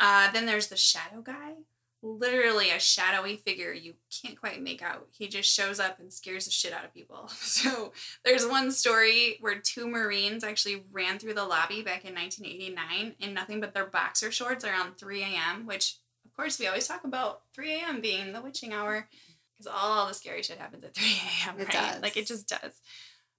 [0.00, 1.54] Uh, then there's the shadow guy.
[2.02, 5.08] literally a shadowy figure you can't quite make out.
[5.10, 7.30] He just shows up and scares the shit out of people.
[7.36, 7.92] So
[8.24, 13.34] there's one story where two Marines actually ran through the lobby back in 1989 in
[13.34, 17.42] nothing but their boxer shorts around 3 a.m., which of course we always talk about
[17.54, 18.00] 3 a.m.
[18.00, 19.08] being the witching hour
[19.56, 21.04] because all the scary shit happens at 3
[21.48, 21.60] a.m.
[21.60, 22.02] It does.
[22.02, 22.80] Like it just does.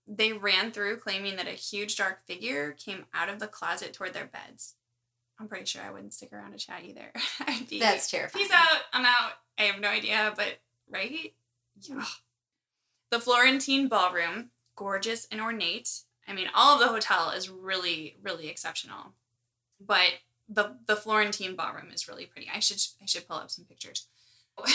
[0.08, 4.13] They ran through claiming that a huge dark figure came out of the closet toward
[4.13, 4.75] their beds.
[5.39, 7.12] I'm pretty sure I wouldn't stick around to chat either.
[7.47, 8.45] I'd be That's terrifying.
[8.45, 8.82] Peace out.
[8.93, 9.34] I'm out.
[9.60, 11.34] I have no idea, but right?
[11.80, 11.89] Mm.
[11.89, 12.06] Yeah.
[13.12, 15.89] The Florentine ballroom, gorgeous and ornate.
[16.27, 19.13] I mean, all of the hotel is really, really exceptional.
[19.80, 20.13] But
[20.49, 22.49] the the Florentine ballroom is really pretty.
[22.53, 24.08] I should I should pull up some pictures.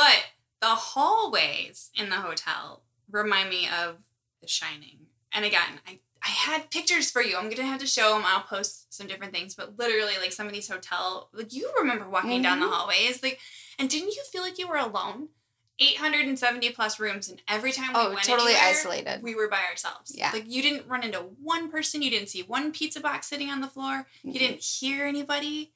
[0.00, 0.24] but
[0.60, 3.96] the hallways in the hotel remind me of
[4.40, 5.06] The Shining.
[5.32, 7.36] And again, I I had pictures for you.
[7.38, 8.22] I'm gonna have to show them.
[8.26, 12.06] I'll post some different things, but literally, like some of these hotel, like you remember
[12.08, 12.72] walking down the Mhm.
[12.72, 13.40] hallways, like,
[13.78, 15.30] and didn't you feel like you were alone?
[15.78, 19.22] 870 plus rooms, and every time we Oh, went totally anywhere, isolated.
[19.22, 20.12] we were by ourselves.
[20.14, 20.30] Yeah.
[20.32, 22.02] like you didn't run into one person.
[22.02, 24.06] You didn't see one pizza box sitting on the floor.
[24.22, 24.38] You Mhm.
[24.38, 25.72] didn't hear anybody.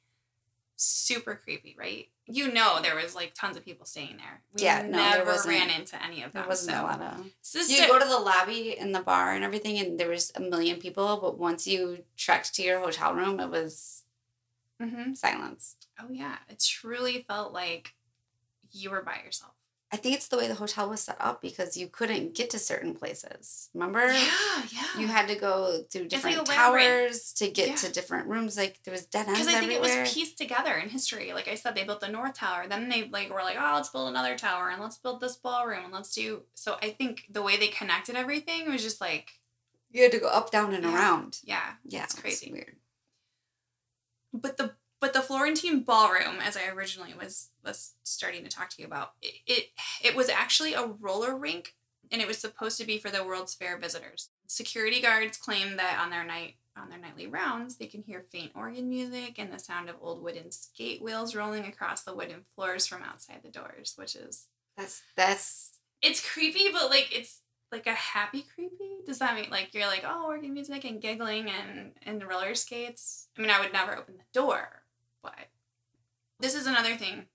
[0.77, 2.11] Super creepy, right?
[2.27, 4.41] You know there was like tons of people staying there.
[4.55, 6.43] We Yeah, no, there never wasn't- ran into any of them.
[6.43, 6.83] There wasn't so.
[6.83, 7.31] a lot of.
[7.53, 10.41] Just You go to the lobby and the bar and everything, and there was a
[10.41, 11.19] million people.
[11.19, 14.05] But once you trekked to your hotel room, it was
[14.81, 15.17] Mhm.
[15.17, 15.77] silence.
[16.01, 17.95] Oh yeah, it truly felt like
[18.73, 19.53] you were by yourself.
[19.95, 22.59] I think it's the way the hotel was set up because you couldn't get to
[22.59, 23.71] certain places.
[23.75, 24.05] Remember?
[24.13, 24.99] Yeah, yeah.
[24.99, 26.57] You had to go through different labyrinth.
[27.13, 27.75] towers to get Yeah.
[27.77, 28.57] to different rooms.
[28.57, 29.99] Like there was dead ends because I think everywhere.
[29.99, 31.33] it was pieced together in history.
[31.33, 32.67] Like I said, they built the North Tower.
[32.69, 35.85] Then they like were like, oh, let's build another tower and let's build this ballroom
[35.85, 36.43] and let's do.
[36.55, 39.39] So I think the way they connected everything was just like,
[39.93, 40.93] you had to go up, down, and Yeah.
[40.97, 41.39] around.
[41.45, 42.51] yeah, Yeah, it's crazy.
[42.51, 42.75] weird.
[44.33, 48.81] but the but the Florentine ballroom, as I originally was was starting to talk to
[48.81, 49.65] you about, it it,
[50.03, 51.75] it was actually a roller rink,
[52.11, 54.31] and it was supposed to be for the World's Fair visitors.
[54.47, 58.53] Security guards claim that on their night on their nightly rounds, they can hear faint
[58.55, 62.87] organ music and the sound of old wooden skate wheels rolling across the wooden floors
[62.87, 64.47] from outside the doors, which is
[64.79, 69.03] That's that's it's creepy, but like it's like a happy creepy.
[69.05, 73.29] Does that mean like you're like oh organ music and giggling and and roller skates?
[73.37, 74.84] I mean, I would never open the door,
[75.25, 75.49] but
[76.39, 77.27] this is another thing.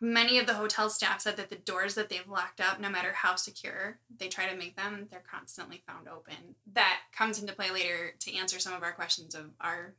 [0.00, 3.12] Many of the hotel staff said that the doors that they've locked up, no matter
[3.12, 6.54] how secure they try to make them, they're constantly found open.
[6.74, 9.94] That comes into play later to answer some of our questions of our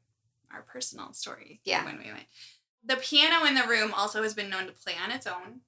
[0.53, 1.59] our personal story.
[1.65, 1.83] Yeah.
[1.83, 2.27] When we went.
[2.85, 5.61] The piano in the room also has been known to play on its own.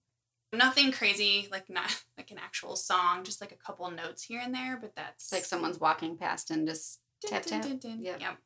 [0.54, 4.54] Nothing crazy, like not like an actual song, just like a couple notes here and
[4.54, 7.70] there, but that's like someone's walking past and just Dun, Tap, dun, tap.
[7.70, 8.04] dun, dun.
[8.04, 8.22] Yep.
[8.22, 8.38] Yep.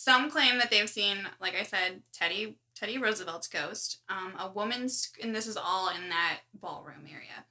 [0.00, 3.98] Some claim that they've seen, like I said, Teddy Teddy Roosevelt's ghost.
[4.08, 7.46] Um, a woman's, and this is all in that ballroom area.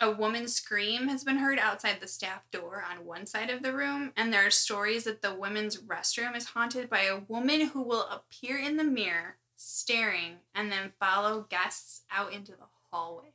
[0.00, 3.74] A woman's scream has been heard outside the staff door on one side of the
[3.74, 7.82] room, and there are stories that the women's restroom is haunted by a woman who
[7.82, 13.34] will appear in the mirror, staring, and then follow guests out into the hallway.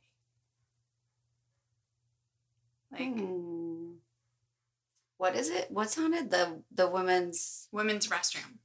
[2.90, 3.71] Like Hmm.
[5.22, 5.68] What is it?
[5.70, 6.30] What's on it?
[6.32, 8.58] The the women's women's restroom.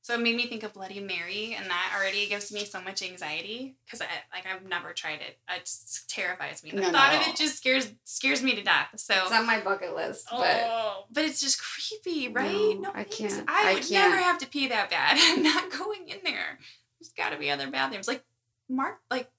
[0.00, 3.02] So it made me think of Bloody Mary, and that already gives me so much
[3.02, 5.36] anxiety because I like I've never tried it.
[5.54, 5.70] It
[6.08, 6.70] terrifies me.
[6.70, 7.20] The No, thought no.
[7.20, 8.88] of it just scares scares me to death.
[8.96, 12.80] So, it's on my bucket list, but oh, but it's just creepy, right?
[12.80, 13.44] No, I can't.
[13.46, 14.10] I I would can't.
[14.12, 15.18] never have to pee that bad.
[15.20, 16.58] I'm not going in there.
[16.98, 18.24] There's got to be other bathrooms, like
[18.66, 19.30] mark, like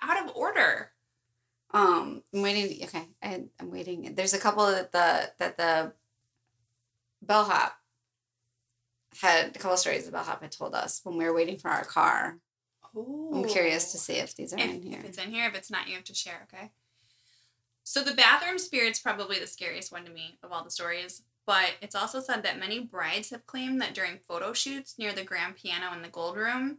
[0.00, 0.92] out of order.
[1.72, 3.08] Um I'm waiting okay.
[3.22, 4.14] I I'm waiting.
[4.14, 5.92] There's a couple that the that the
[7.22, 7.74] bellhop
[9.20, 11.84] had a couple stories the bellhop had told us when we were waiting for our
[11.84, 12.38] car.
[12.96, 14.98] Oh, I'm curious to see if these are if, in here.
[15.00, 15.46] if it's in here.
[15.48, 16.70] If it's not, you have to share, okay?
[17.84, 21.22] So the bathroom spirit's probably the scariest one to me of all the stories.
[21.46, 25.24] But it's also said that many brides have claimed that during photo shoots near the
[25.24, 26.78] grand piano in the gold room,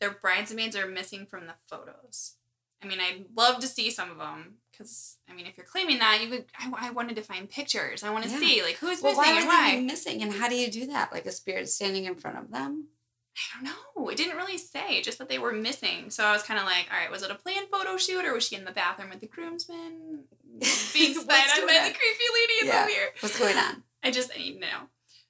[0.00, 2.37] their bridesmaids are missing from the photos.
[2.82, 5.98] I mean, I'd love to see some of them because, I mean, if you're claiming
[5.98, 6.44] that, you would.
[6.58, 8.04] I, I wanted to find pictures.
[8.04, 8.38] I want to Yeah.
[8.38, 9.70] see like who's well, missing why and why.
[9.76, 10.22] they missing?
[10.22, 11.12] And how do you do that?
[11.12, 12.88] Like a spirit standing in front of them?
[13.36, 14.08] I don't know.
[14.08, 16.10] It didn't really say, just that they were missing.
[16.10, 18.32] So I was kind of like, all right, was it a planned photo shoot or
[18.34, 20.24] was she in the bathroom with the groomsmen?
[20.92, 22.82] Being spied on by the creepy lady in Yeah.
[22.86, 23.08] the mirror.
[23.20, 23.82] What's going on?
[24.02, 24.88] I just I need to know.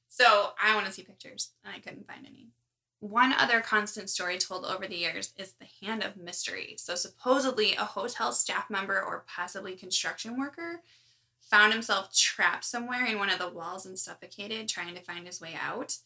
[0.09, 2.48] So I want to see pictures, and I couldn't find any.
[3.01, 6.75] One other constant story told over the years is the hand of mystery.
[6.79, 10.83] So supposedly a hotel staff member or possibly construction worker
[11.41, 15.41] found himself trapped somewhere in one of the walls and suffocated trying to find his
[15.41, 15.97] way out.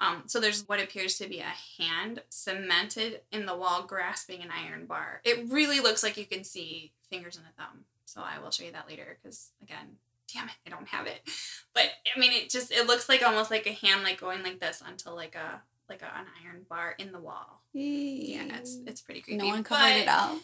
[0.00, 4.48] Um, so there's what appears to be a hand cemented in the wall grasping an
[4.50, 5.20] iron bar.
[5.24, 7.84] It really looks like you can see fingers and a thumb.
[8.04, 9.96] So I will show you that later because again,
[10.32, 11.20] damn it, I don't have it.
[11.74, 14.60] But I mean, it just it looks like almost like a hand like going like
[14.60, 17.62] this onto like a like a, an iron bar in the wall.
[17.72, 19.38] Yeah, it's it's pretty creepy.
[19.38, 20.36] No one covered but, it up.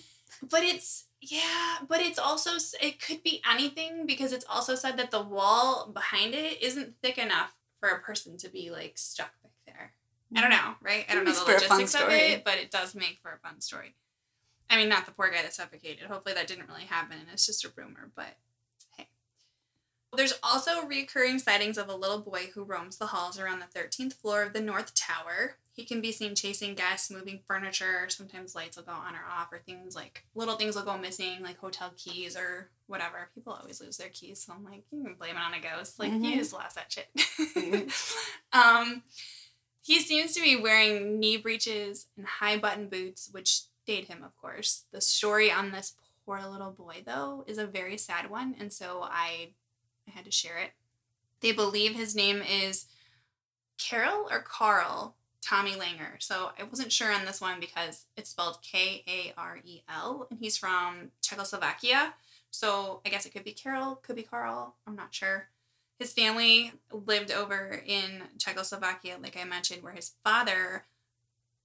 [0.51, 5.11] But it's yeah, but it's also it could be anything because it's also said that
[5.11, 9.53] the wall behind it isn't thick enough for a person to be like stuck back
[9.67, 9.93] there.
[10.37, 10.63] I don't mm.
[10.63, 11.07] know, right?
[11.09, 13.33] I don't know the for a fun logistics of it, but it does make for
[13.33, 13.95] a fun story.
[14.71, 16.05] I mean, not the poor guy that suffocated.
[16.05, 18.11] Hopefully, that didn't really happen, and it's just a rumor.
[18.15, 18.37] But
[20.19, 24.15] there's also recurring sightings of a little boy who roams the halls around the 13th
[24.15, 25.55] floor of the North Tower.
[25.73, 28.09] He can be seen chasing guests, moving furniture.
[28.09, 31.41] Sometimes lights will go on or off, or things like little things will go missing,
[31.41, 33.29] like hotel keys or whatever.
[33.33, 36.01] People always lose their keys, so I'm like, you can blame it on a ghost.
[36.01, 36.25] Like Mhm.
[36.25, 37.07] you just lost that shit.
[37.15, 37.93] Mhm.
[38.53, 39.05] um,
[39.83, 44.37] he seems to be wearing knee breeches and high button boots, which date him, of
[44.37, 44.83] course.
[44.91, 45.95] The story on this
[46.27, 49.51] poor little boy, though, is a very sad one, and so I,
[50.09, 50.71] I had to share it.
[51.41, 52.87] They believe his name is
[53.79, 56.21] Carol or Carl Tommy Langer.
[56.21, 60.27] So I wasn't sure on this one because it's spelled K A R E L,
[60.31, 62.15] and he's from Czechoslovakia.
[62.51, 64.75] So I guess it could be Carol, could be Carl.
[64.87, 65.49] I'm not sure.
[65.99, 70.85] His family lived over in Czechoslovakia, like I mentioned, where his father,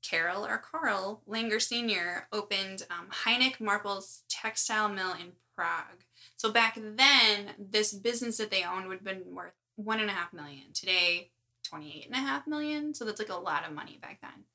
[0.01, 6.03] Carol or Carl Langer Sr., opened um, Heineck Marple's textile mill in Prague.
[6.37, 10.13] So back then, this business that they owned would have been worth one and a
[10.13, 10.73] half million.
[10.73, 11.31] Today,
[11.63, 12.93] 28 and a half million.
[12.93, 14.45] So that's like a lot of money back then.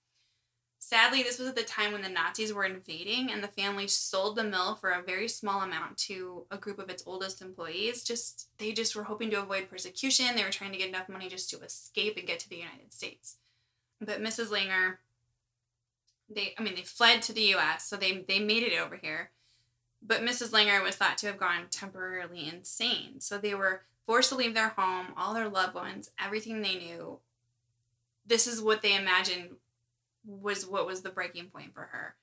[0.81, 4.37] Sadly, this was at the time when the Nazis were invading, and the family sold
[4.37, 8.05] the mill for a very small amount to a group of its oldest employees.
[8.05, 10.37] Just they just were hoping to avoid persecution.
[10.37, 12.93] They were trying to get enough money just to escape and get to the United
[12.93, 13.37] States.
[14.01, 14.47] But Mrs.
[14.47, 14.99] Langer,
[16.31, 19.33] they I mean they fled to the U.S., so they they made it over here.
[20.01, 20.51] But Mrs.
[20.51, 24.71] Langer was thought to have gone temporarily insane, so they were forced to leave their
[24.71, 27.19] home, all their loved ones, everything they knew.
[28.25, 29.57] This is what they imagined
[30.25, 32.15] was what was the breaking point for her.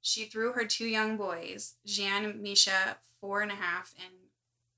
[0.00, 4.14] She threw her two young boys, Jean Misha, four and a half, and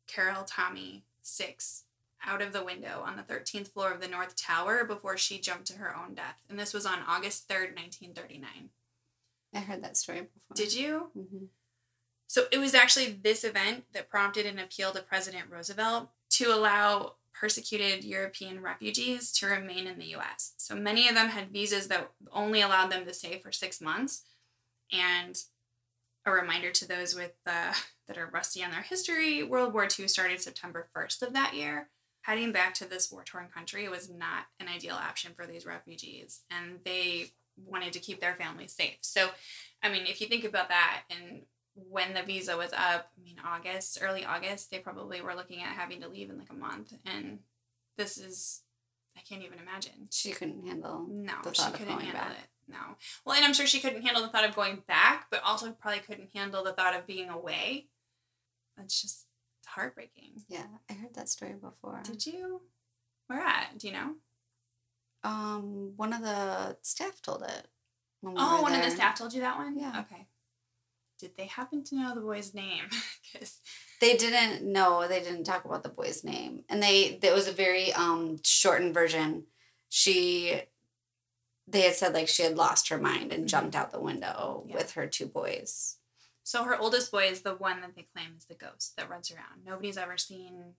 [0.07, 1.85] Carol Tommy, six,
[2.27, 5.66] out of the window on the 13th floor of the North Tower before she jumped
[5.68, 6.42] to her own death.
[6.49, 8.70] And this was on August 3rd, 1939.
[9.55, 10.55] I heard that story before.
[10.55, 11.11] Did you?
[11.16, 11.49] Mhm.
[12.35, 17.12] So it was actually this event that prompted an appeal to President Roosevelt to allow
[17.33, 20.55] persecuted European refugees to remain in the US.
[20.57, 24.23] So many of them had visas that only allowed them to stay for six months.
[24.92, 25.40] And
[26.27, 27.73] a reminder to those with uh,
[28.09, 31.90] that are rusty on their history, World War II started September 1st of that year.
[32.23, 36.81] Heading back to this war-torn country was not an ideal option for these refugees, and
[36.85, 38.97] they wanted to keep their families safe.
[39.03, 39.29] So,
[39.85, 41.42] I mean, if you think about that and
[41.74, 45.68] when the visa was up, I mean, August, early August, they probably were looking at
[45.74, 46.92] having to leave in like a month.
[47.04, 47.40] And
[47.98, 48.62] this is,
[49.16, 50.08] I can't even imagine.
[50.10, 51.06] She couldn't handle.
[51.08, 52.38] No, The she thought of couldn't going handle back.
[52.38, 52.48] it.
[52.72, 52.78] No.
[53.26, 56.00] Well, and I'm sure she couldn't handle the thought of going back, but also probably
[56.00, 57.88] couldn't handle the thought of being away.
[58.76, 59.26] That's just
[59.66, 60.42] heartbreaking.
[60.48, 62.00] Yeah, I heard that story before.
[62.04, 62.62] Did you?
[63.26, 63.78] Where at?
[63.78, 64.14] Do you know?
[65.22, 67.66] Um, one of the staff told it.
[68.22, 69.78] We Oh, one of the staff told you that one?
[69.78, 70.00] Yeah.
[70.10, 70.26] Okay.
[71.24, 72.84] Did they happen to know the boy's name?
[73.32, 73.60] Because
[74.00, 75.08] They didn't know.
[75.08, 77.18] They didn't talk about the boy's name, and they.
[77.22, 79.44] It was a very um shortened version.
[79.88, 80.60] She.
[81.66, 83.48] They had said like she had lost her mind and Mhm.
[83.48, 84.76] jumped out the window Yeah.
[84.76, 85.96] with her two boys.
[86.42, 89.30] So her oldest boy is the one that they claim is the ghost that runs
[89.32, 89.64] around.
[89.64, 90.74] Nobody's ever seen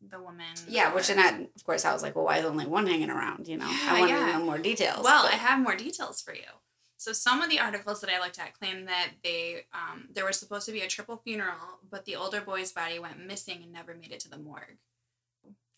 [0.00, 0.54] the woman.
[0.68, 3.10] Yeah, which and I, of course I was like, well, why is only one hanging
[3.10, 3.48] around?
[3.48, 4.26] You know, I Yeah, wanted yeah.
[4.26, 5.02] to know more details.
[5.02, 6.50] Well, but- I have more details for you.
[6.98, 10.36] So some of the articles that I looked at claim that they um, there was
[10.38, 13.94] supposed to be a triple funeral, but the older boy's body went missing and never
[13.94, 14.78] made it to the morgue.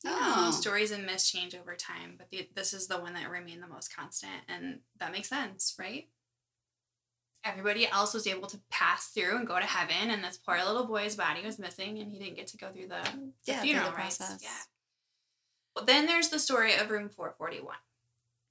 [0.06, 0.50] Oh.
[0.50, 3.66] stories and myths change over time, but the, this is the one that remained the
[3.68, 6.08] most constant, and that makes sense, right?
[7.44, 10.86] Everybody else was able to pass through and go to heaven, and this poor little
[10.86, 13.64] boy's body was missing, and he didn't get to go through the, the Yeah, through
[13.68, 14.16] funeral the rites.
[14.16, 14.40] process.
[14.42, 14.48] Yeah.
[15.76, 17.74] Well, then there's the story of room 441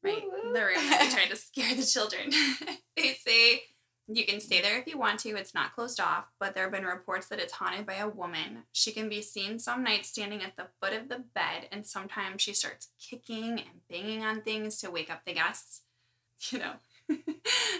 [0.04, 0.24] right?
[0.24, 0.54] Woo.
[0.54, 2.32] The room that tried to scare the children.
[2.98, 3.64] they say
[4.12, 5.30] you can stay there if you want to.
[5.38, 8.64] It's not closed off, but there have been reports that it's haunted by a woman.
[8.72, 12.42] She can be seen some nights standing at the foot of the bed, and sometimes
[12.42, 15.82] she starts kicking and banging on things to wake up the guests.
[16.52, 16.72] You know,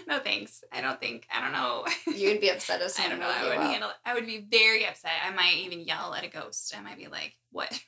[0.06, 0.62] no thanks.
[0.70, 1.26] I don't think.
[1.34, 1.86] I don't know.
[2.14, 3.26] You'd be upset if I don't know.
[3.34, 3.62] I would up.
[3.70, 3.88] handle.
[3.88, 3.96] it.
[4.04, 5.12] I would be very upset.
[5.26, 6.74] I might even yell at a ghost.
[6.76, 7.80] I might be like, "What?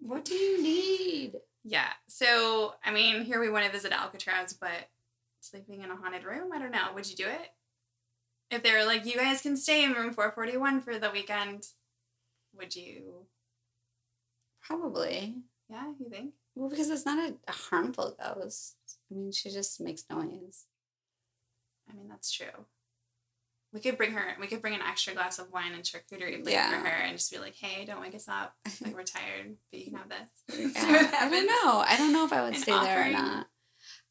[0.00, 1.34] What do you need?
[1.68, 1.88] Yeah.
[2.06, 4.88] So, I mean, here we want to visit Alcatraz, but
[5.40, 6.92] sleeping in a haunted room, I don't know.
[6.94, 7.50] Would you do it?
[8.52, 11.66] If they were like, you guys can stay in room 441 for the weekend,
[12.56, 13.26] would you?
[14.62, 15.34] Probably.
[15.68, 16.34] Yeah, you think?
[16.54, 18.76] Well, because it's not a, a harmful ghost.
[19.10, 20.66] I mean, she just makes noise.
[21.90, 22.66] I mean, that's true.
[23.72, 24.36] We could bring her.
[24.40, 26.70] We could bring an extra glass of wine and charcuterie plate Yeah.
[26.70, 28.54] for her, and just be like, "Hey, don't wake us up.
[28.80, 31.84] Like we're tired, but you can have this." Yeah, I don't know.
[31.86, 33.48] I don't know if I would stay there or not.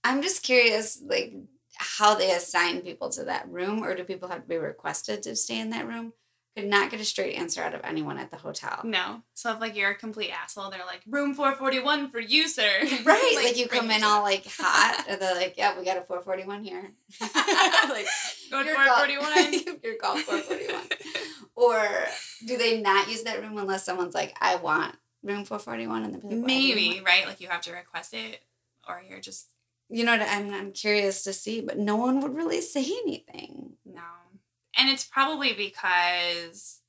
[0.03, 1.33] I'm just curious, like
[1.77, 5.35] how they assign people to that room, or do people have to be requested to
[5.35, 6.13] stay in that room?
[6.55, 8.79] Could not get a straight answer out of anyone at the hotel.
[8.85, 9.21] No.
[9.33, 12.47] So if like you're a complete asshole, they're like, "Room four forty one for you,
[12.47, 12.69] sir."
[13.03, 16.01] Right, like, you come in all like hot, and they're like, "Yeah, we got a
[16.01, 16.91] 441 here."
[17.89, 18.07] like
[18.49, 19.79] Code your four call- forty one.
[19.83, 20.81] your call 441.
[21.55, 21.87] or
[22.47, 26.21] do they not use that room unless someone's like, "I want room 441," and they're
[26.21, 28.41] like, "Why Maybe right, like you have to request it,
[28.87, 29.47] or you're just
[29.89, 33.54] You know, what I'm I'm curious to see, but no one would really say anything.
[34.85, 36.81] And it's probably because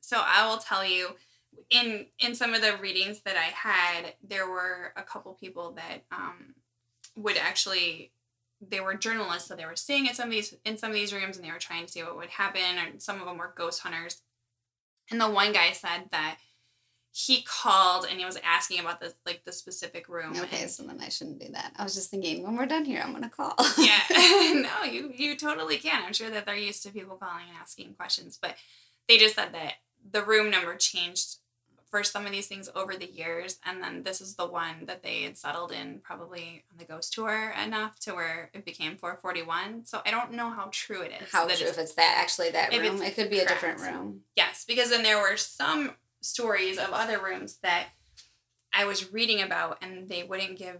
[0.00, 1.16] so I will tell you
[1.68, 6.04] in in some of the readings that I had, there were a couple people that
[6.12, 6.54] um
[7.16, 8.12] would actually
[8.60, 11.12] they were journalists, so they were staying at some of these in some of these
[11.12, 13.52] rooms and they were trying to see what would happen, and some of them were
[13.56, 14.22] ghost hunters.
[15.10, 16.38] And the one guy said that
[17.18, 20.32] he called and he was asking about this like the specific room.
[20.36, 21.72] Okay, and- so then I shouldn't do that.
[21.76, 23.54] I was just thinking, when we're done here, I'm gonna call.
[23.78, 27.56] yeah no you you totally can i'm sure that they're used to people calling and
[27.60, 28.54] asking questions but
[29.08, 29.74] they just said that
[30.10, 31.36] the room number changed
[31.90, 35.02] for some of these things over the years and then this is the one that
[35.02, 39.84] they had settled in probably on the ghost tour enough to where it became 441
[39.84, 42.72] so i don't know how true it is How true if it's that actually that
[42.76, 43.00] room?
[43.02, 44.20] It could be a different room.
[44.36, 45.92] Yes, because then there were some
[46.26, 47.88] stories of other rooms that
[48.72, 50.78] I was reading about and they wouldn't give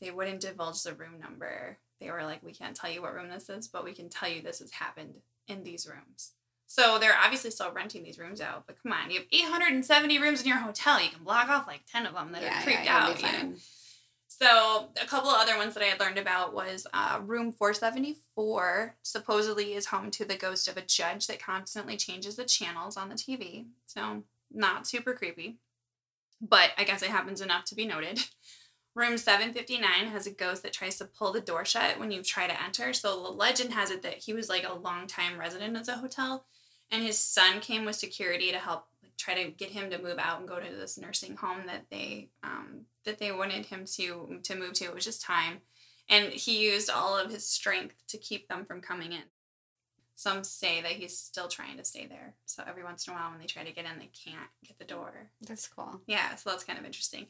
[0.00, 1.78] they wouldn't divulge the room number.
[2.00, 4.28] They were like, We can't tell you what room this is, but we can tell
[4.28, 5.14] you this has happened
[5.48, 6.32] in these rooms.
[6.66, 10.42] So they're obviously still renting these rooms out, but come on, you have 870 rooms
[10.42, 11.00] in your hotel.
[11.00, 13.08] You can block off like 10 of them that are creeped yeah, out.
[13.08, 13.54] you'll be you know?
[14.26, 18.96] So a couple of other ones that I had learned about was uh, room 474
[19.02, 23.08] supposedly is home to the ghost of a judge that constantly changes the channels on
[23.08, 23.66] the TV.
[23.86, 25.58] So not super creepy,
[26.40, 28.24] but I guess it happens enough to be noted.
[28.94, 32.46] Room 759 has a ghost that tries to pull the door shut when you try
[32.46, 32.94] to enter.
[32.94, 36.46] So the legend has it that he was like a longtime resident of the hotel
[36.90, 40.38] and his son came with security to help try to get him to move out
[40.38, 44.56] and go to this nursing home that they um, that they wanted him to to
[44.56, 44.84] move to.
[44.84, 45.60] It was just time,
[46.08, 49.22] and he used all of his strength to keep them from coming in.
[50.18, 52.34] Some say that he's still trying to stay there.
[52.46, 54.78] So every once in a while, when they try to get in, they can't get
[54.78, 55.28] the door.
[55.46, 56.00] That's cool.
[56.06, 57.26] Yeah, so that's kind of interesting.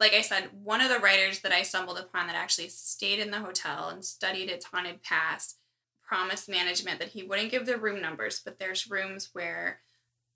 [0.00, 3.30] Like I said, one of the writers that I stumbled upon that actually stayed in
[3.30, 5.58] the hotel and studied its haunted past
[6.02, 9.80] promised management that he wouldn't give the room numbers, but there's rooms where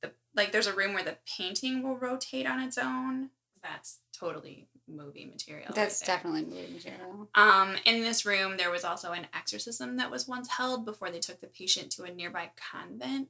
[0.03, 3.31] the like there's a room where the painting will rotate on its own.
[3.65, 5.73] That's totally movie material.
[5.75, 6.17] That's there.
[6.17, 7.29] definitely movie material.
[7.35, 11.19] Um, in this room, there was also an exorcism that was once held before they
[11.19, 13.29] took the patient to a nearby convent.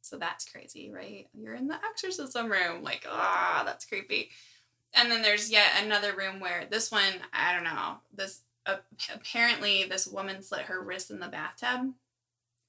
[0.00, 1.28] So that's crazy, right?
[1.34, 2.82] You're in the exorcism room.
[2.82, 4.30] Like, ah, that's creepy.
[4.94, 8.76] And then there's yet another room where this one, I don't know, this uh,
[9.12, 11.92] apparently this woman slit her wrist in the bathtub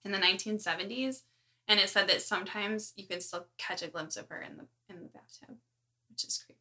[0.03, 1.21] in the 1970s,
[1.67, 4.65] and it said that sometimes you can still catch a glimpse of her in the
[4.93, 5.55] in the bathtub,
[6.09, 6.54] which is creepy.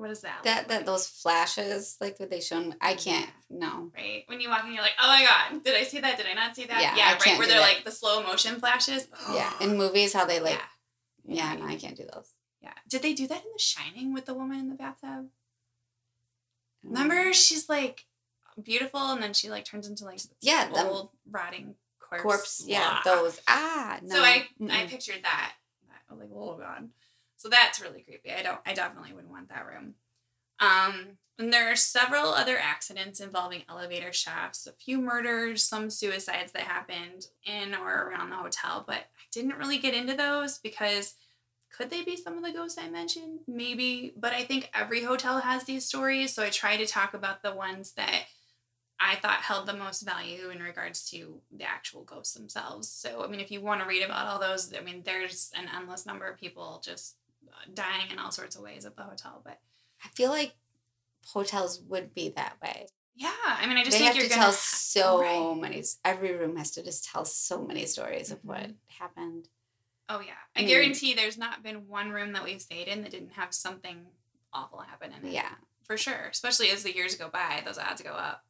[0.00, 0.40] What is that?
[0.44, 0.86] That that like?
[0.86, 3.28] those flashes, like what they shown, I can't.
[3.50, 3.90] No.
[3.94, 4.24] right?
[4.28, 6.16] When you walk in, you're like, oh my god, did I see that?
[6.16, 6.80] Did I not see that?
[6.80, 7.38] Yeah, Yeah, I right.
[7.38, 7.74] Where they're that.
[7.74, 9.06] like the slow motion flashes.
[9.34, 10.58] Yeah, in movies, how they like.
[11.26, 11.58] yeah, Yeah, right.
[11.60, 12.32] no, I can't do those.
[12.62, 12.72] yeah.
[12.88, 15.26] Did they do that in The Shining with the woman in the bathtub?
[16.86, 16.92] Mm.
[16.92, 18.06] Remember, she's like
[18.62, 22.22] beautiful, and then she like turns into like Yeah, old rotting corpse.
[22.22, 22.64] corpse.
[22.66, 23.14] Yeah, Blah.
[23.14, 23.40] those.
[23.46, 24.14] Ah, no.
[24.16, 24.88] So I I Mm-mm.
[24.88, 25.52] pictured that.
[26.08, 26.88] I was like, oh god.
[27.40, 28.30] So that's really creepy.
[28.30, 28.60] I don't.
[28.66, 29.94] I definitely wouldn't want that room.
[30.60, 36.52] Um, and there are several other accidents involving elevator shafts, a few murders, some suicides
[36.52, 41.14] that happened in or around the hotel, but I didn't really get into those because
[41.74, 43.38] could they be some of the ghosts I mentioned?
[43.48, 47.42] Maybe, but I think every hotel has these stories, so I try to talk about
[47.42, 48.24] the ones that
[48.98, 52.86] I thought held the most value in regards to the actual ghosts themselves.
[52.90, 55.70] So, I mean, if you want to read about all those, I mean, there's an
[55.74, 57.16] endless number of people just
[57.74, 59.40] dying in all sorts of ways at the hotel.
[59.44, 59.60] But
[60.04, 60.54] I feel like
[61.26, 62.86] hotels would be that way.
[63.14, 65.60] yeah, I mean, I just they think have you're to gonna tell so Right.
[65.60, 65.84] many.
[66.04, 68.76] Every room has to just tell so many stories of what Mhm.
[68.98, 69.48] happened.
[70.08, 73.02] Oh yeah, I I mean- guarantee there's not been one room that we've stayed in
[73.02, 74.06] that didn't have something
[74.52, 75.32] awful happen in it.
[75.32, 76.28] Yeah, for sure.
[76.28, 78.44] Especially as the years go by, those odds go up.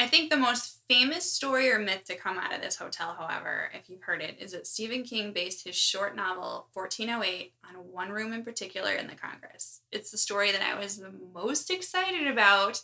[0.00, 3.68] I think the most famous story or myth to come out of this hotel, however,
[3.74, 8.10] if you've heard it, is that Stephen King based his short novel 1408 on one
[8.10, 9.80] room in particular in the Congress.
[9.90, 12.80] It's the story that I was the most excited about,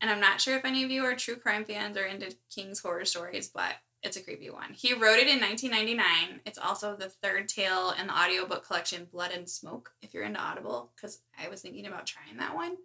[0.00, 2.80] and I'm not sure if any of you are true crime fans or into King's
[2.80, 4.72] horror stories, but it's a creepy one.
[4.72, 6.40] He wrote it in 1999.
[6.46, 10.40] It's also the third tale in the audiobook collection Blood and Smoke, if you're into
[10.40, 12.76] Audible, because I was thinking about trying that one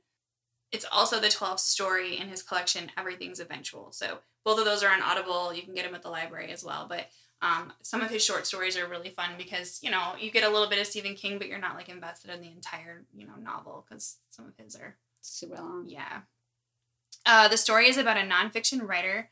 [0.72, 3.92] it's also the 12th story in his collection everything's eventual.
[3.92, 5.54] So both of those are on audible.
[5.54, 6.86] You can get them at the library as well.
[6.88, 7.10] But
[7.42, 10.50] um, some of his short stories are really fun because you know you get a
[10.50, 13.34] little bit of stephen king but you're not like invested in the entire you know
[13.42, 15.86] novel because some of his are super long.
[15.88, 16.22] Yeah.
[17.26, 19.30] Uh, the story is about a nonfiction writer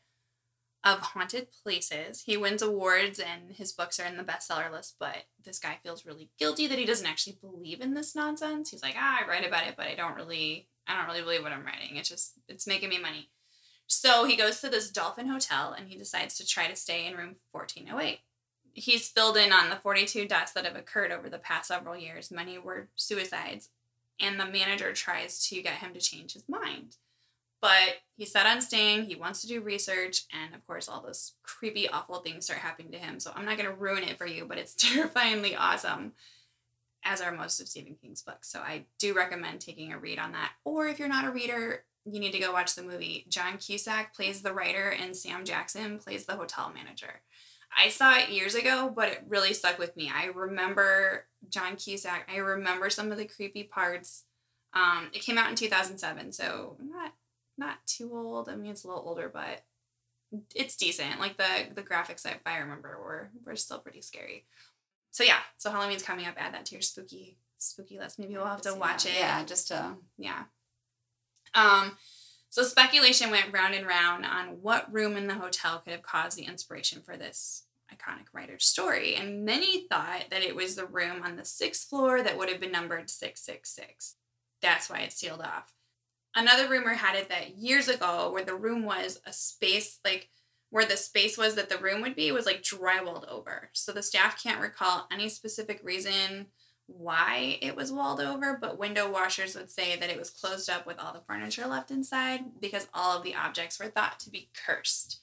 [0.82, 2.22] of haunted places.
[2.22, 6.06] He wins awards and his books are in the bestseller list, but this guy feels
[6.06, 8.70] really guilty that he doesn't actually believe in this nonsense.
[8.70, 11.42] He's like, ah, I write about it, but I don't really I don't really believe
[11.42, 11.96] what I'm writing.
[11.96, 13.28] It's just it's making me money.
[13.86, 17.16] So he goes to this Dolphin Hotel and he decides to try to stay in
[17.16, 18.20] room 1408.
[18.72, 22.30] He's filled in on the 42 deaths that have occurred over the past several years.
[22.30, 23.70] Many were suicides,
[24.20, 26.96] and the manager tries to get him to change his mind.
[27.60, 31.34] But he's set on staying, he wants to do research, and of course, all those
[31.42, 33.20] creepy, awful things start happening to him.
[33.20, 36.12] So I'm not to ruin it for you, but it's terrifyingly awesome
[37.04, 38.50] as are most of Stephen King's books.
[38.50, 40.52] So I do recommend taking a read on that.
[40.64, 43.26] Or if you're not a reader, you need to go watch the movie.
[43.28, 47.22] John Cusack plays the writer, and Sam Jackson plays the hotel manager.
[47.76, 50.10] I saw it years ago, but it really stuck with me.
[50.12, 52.28] I remember John Cusack.
[52.32, 54.24] I remember some of the creepy parts.
[54.74, 57.12] Um, it came out in 2007, so not
[57.60, 58.48] not too old.
[58.48, 59.62] I mean, it's a little older, but
[60.56, 61.20] it's decent.
[61.20, 64.46] Like the the graphics, if I remember, were were still pretty scary
[65.10, 66.34] so yeah, so Halloween's coming up.
[66.36, 68.18] Add that to your spooky spooky list.
[68.18, 69.12] Maybe we'll have to watch it.
[69.18, 70.44] Yeah, just to yeah.
[71.54, 71.96] Um,
[72.48, 76.36] so speculation went round and round on what room in the hotel could have caused
[76.38, 81.22] the inspiration for this iconic writer's story, and many thought that it was the room
[81.24, 84.14] on the sixth floor that would have been numbered six six six.
[84.62, 85.74] That's why it's sealed off.
[86.34, 90.28] Another rumor had it that years ago, where the room was a space like
[90.70, 93.70] where the space was that the room would be was like drywalled over.
[93.72, 96.46] So the staff can't recall any specific reason
[96.86, 100.86] why it was walled over, but window washers would say that it was closed up
[100.86, 104.50] with all the furniture left inside because all of the objects were thought to be
[104.66, 105.20] cursed.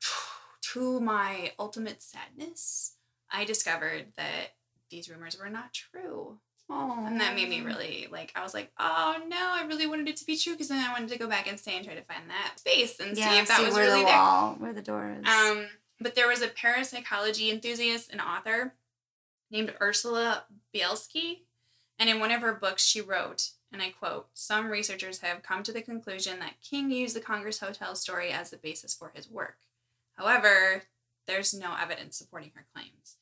[0.60, 2.94] to my ultimate sadness,
[3.30, 4.54] I discovered that
[4.90, 6.38] these rumors were not true.
[6.70, 7.06] Aww.
[7.06, 10.16] And that made me really like I was like, oh no, I really wanted it
[10.16, 12.02] to be true because then I wanted to go back and stay and try to
[12.02, 14.16] find that space and yeah, see if that see was really the there.
[14.16, 15.26] wall, where the door is.
[15.28, 15.66] Um,
[16.00, 18.74] but there was a parapsychology enthusiast and author
[19.50, 20.44] named Ursula
[20.74, 21.42] Bielski,
[21.98, 25.62] and in one of her books she wrote, and I quote, some researchers have come
[25.62, 29.30] to the conclusion that King used the Congress Hotel story as the basis for his
[29.30, 29.58] work.
[30.16, 30.84] However,
[31.26, 33.15] there's no evidence supporting her claims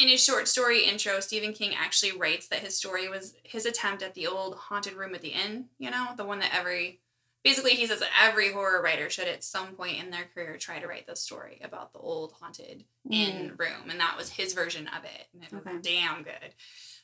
[0.00, 4.02] in his short story intro, Stephen King actually writes that his story was his attempt
[4.02, 7.00] at the old haunted room at the inn, you know, the one that every
[7.44, 10.78] basically he says that every horror writer should at some point in their career try
[10.78, 13.14] to write the story about the old haunted mm.
[13.14, 13.88] inn room.
[13.88, 15.26] And that was his version of it.
[15.32, 15.76] And it okay.
[15.76, 16.54] was damn good.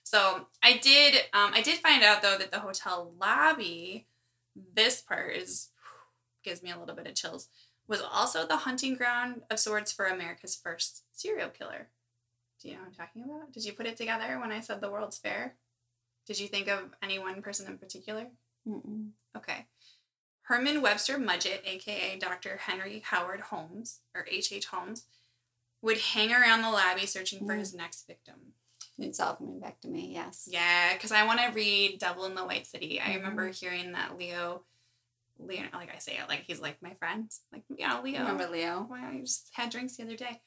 [0.02, 4.06] So I did um, I did find out though that the hotel lobby,
[4.74, 5.70] this part is
[6.42, 7.48] gives me a little bit of chills,
[7.88, 11.88] was also the hunting ground of sorts for America's first serial killer.
[12.66, 13.52] Do you know what I'm talking about?
[13.52, 15.54] Did you put it together when I said the World's Fair?
[16.26, 18.26] Did you think of any one person in particular?
[18.68, 19.10] Mm-mm.
[19.36, 19.66] Okay.
[20.42, 22.56] Herman Webster Mudgett, aka Dr.
[22.56, 24.52] Henry Howard Holmes, or H.H.
[24.52, 24.66] H.
[24.66, 25.04] Holmes,
[25.80, 27.46] would hang around the lobby searching mm.
[27.46, 28.54] for his next victim.
[28.98, 30.48] It's all coming back to me, yes.
[30.50, 33.00] Yeah, because I want to read Devil in the White City.
[33.00, 33.16] I mm-hmm.
[33.18, 34.62] remember hearing that Leo,
[35.38, 37.30] Leo, like I say it, like he's like my friend.
[37.52, 38.20] Like, yeah, Leo.
[38.20, 38.88] Remember Leo?
[38.90, 40.40] Wow, I just had drinks the other day.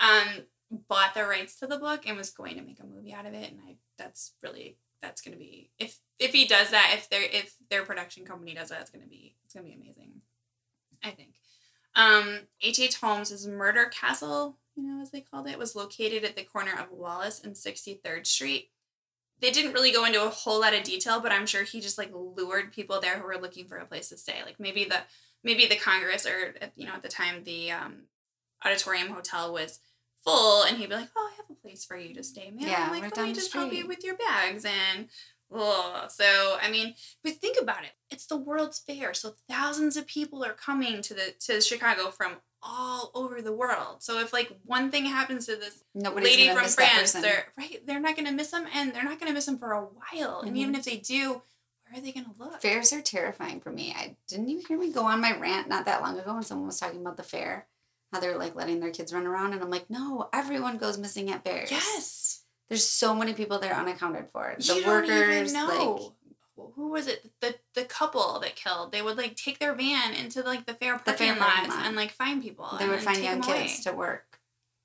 [0.00, 3.26] Um, bought the rights to the book and was going to make a movie out
[3.26, 6.92] of it and I that's really that's going to be if if he does that
[6.94, 9.70] if their if their production company does that it's going to be it's going to
[9.70, 10.12] be amazing
[11.02, 11.34] I think
[11.94, 12.80] um H.H.
[12.80, 12.96] H.
[12.96, 16.92] Holmes' murder castle you know as they called it was located at the corner of
[16.92, 18.70] Wallace and 63rd Street
[19.40, 21.98] they didn't really go into a whole lot of detail but I'm sure he just
[21.98, 24.98] like lured people there who were looking for a place to stay like maybe the
[25.42, 28.02] maybe the Congress or you know at the time the um
[28.64, 29.80] auditorium hotel was
[30.28, 32.68] full and he'd be like, Oh, I have a place for you to stay, man.
[32.68, 35.08] Yeah, like, let me just help you with your bags and
[35.52, 37.92] oh, so I mean, but think about it.
[38.10, 42.36] It's the World's Fair, so thousands of people are coming to the to Chicago from
[42.62, 44.02] all over the world.
[44.02, 48.00] So if like one thing happens to this Nobody's lady from France, they're right, they're
[48.00, 50.38] not gonna miss them and they're not gonna miss them for a while.
[50.38, 50.48] Mm-hmm.
[50.48, 50.78] And even mm-hmm.
[50.80, 51.42] if they do,
[51.88, 52.60] where are they gonna look?
[52.60, 53.94] Fairs are terrifying for me.
[53.96, 56.66] I didn't you hear me go on my rant not that long ago when someone
[56.66, 57.66] was talking about the fair,
[58.12, 61.30] how they're like letting their kids run around, and I'm like, no, everyone goes missing
[61.30, 61.70] at fairs.
[61.70, 62.42] Yes.
[62.68, 64.54] there's so many people there unaccounted for.
[64.58, 66.00] The you workers, like
[66.74, 67.30] who was it?
[67.40, 68.92] The the couple that killed.
[68.92, 71.76] They would like take their van into like the fair The parking fair parking lots
[71.76, 71.86] lot.
[71.86, 72.68] and like find people.
[72.78, 73.62] they would find young them away.
[73.68, 74.24] kids to work.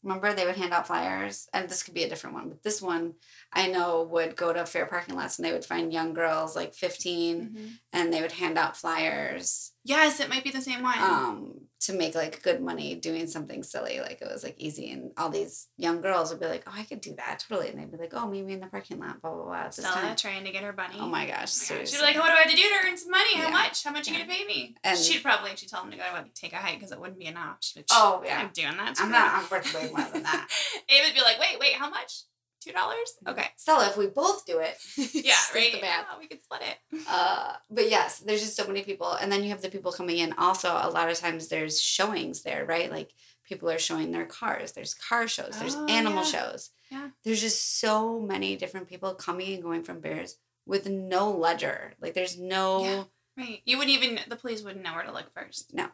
[0.03, 2.81] Remember, they would hand out flyers, and this could be a different one, but this
[2.81, 3.13] one
[3.53, 6.73] I know would go to fair parking lots, and they would find young girls like
[6.75, 7.71] 15, Mhm.
[7.93, 10.97] and they would hand out flyers Yes, it might be the same one.
[10.99, 13.99] um, to make like good money doing something silly.
[13.99, 16.83] Like it was like easy, and all these young girls would be like, "Oh, I
[16.83, 19.21] could do that totally," and they'd be like, "Oh, meet me in the parking lot."
[19.21, 19.69] Blah blah blah.
[19.69, 20.15] Stella time.
[20.15, 20.95] trying to get her bunny.
[20.97, 21.49] Oh my gosh, Oh my gosh.
[21.51, 21.97] seriously.
[21.97, 23.35] She'd be like, "What do I have to do to earn some money?
[23.35, 23.49] How Yeah.
[23.49, 23.83] much?
[23.83, 26.03] How much are you gonna pay me?" And- she'd probably actually tell him to go
[26.13, 27.57] like, take a hike because it wouldn't be enough.
[27.59, 28.39] She'd be, Oh, yeah.
[28.39, 28.95] I'm doing that.
[29.01, 29.33] I'm not.
[29.33, 30.47] I'm worth way more than that.
[30.89, 32.21] Abe would be like, "Wait, wait, how much?
[32.63, 33.13] Two dollars?
[33.27, 34.77] Okay, Stella, if we both do it,
[35.13, 35.71] yeah, right.
[35.73, 36.05] The math.
[36.11, 36.77] Yeah, we could split it."
[37.09, 40.17] Uh, but yes, there's just so many people, and then you have the people coming
[40.17, 40.33] in.
[40.37, 42.89] Also, a lot of times there's showings there, right?
[42.91, 43.11] Like
[43.43, 44.71] people are showing their cars.
[44.71, 45.57] There's car shows.
[45.59, 46.29] There's Oh, animal yeah.
[46.31, 46.69] shows.
[46.89, 47.09] Yeah.
[47.23, 51.93] There's just so many different people coming and going from bears with no ledger.
[51.99, 52.83] Like there's no.
[52.83, 53.03] Yeah.
[53.35, 53.61] Right.
[53.65, 55.73] You wouldn't even the police wouldn't know where to look first.
[55.73, 55.87] No.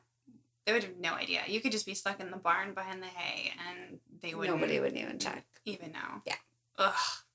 [0.65, 1.41] They would have no idea.
[1.47, 4.79] You could just be stuck in the barn behind the hay and they wouldn't Nobody
[4.79, 5.43] would even check.
[5.65, 6.21] even know.
[6.27, 6.35] Yeah.
[6.79, 6.93] Ugh.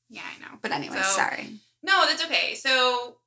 [0.09, 0.59] Yeah, I know.
[0.61, 1.61] But anyway, So- sorry.
[1.82, 2.55] No, that's okay.
[2.55, 3.18] So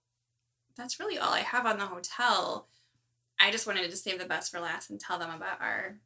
[0.75, 2.67] that's really all I have on the hotel.
[3.39, 5.99] I just wanted to save the best for last and tell them about our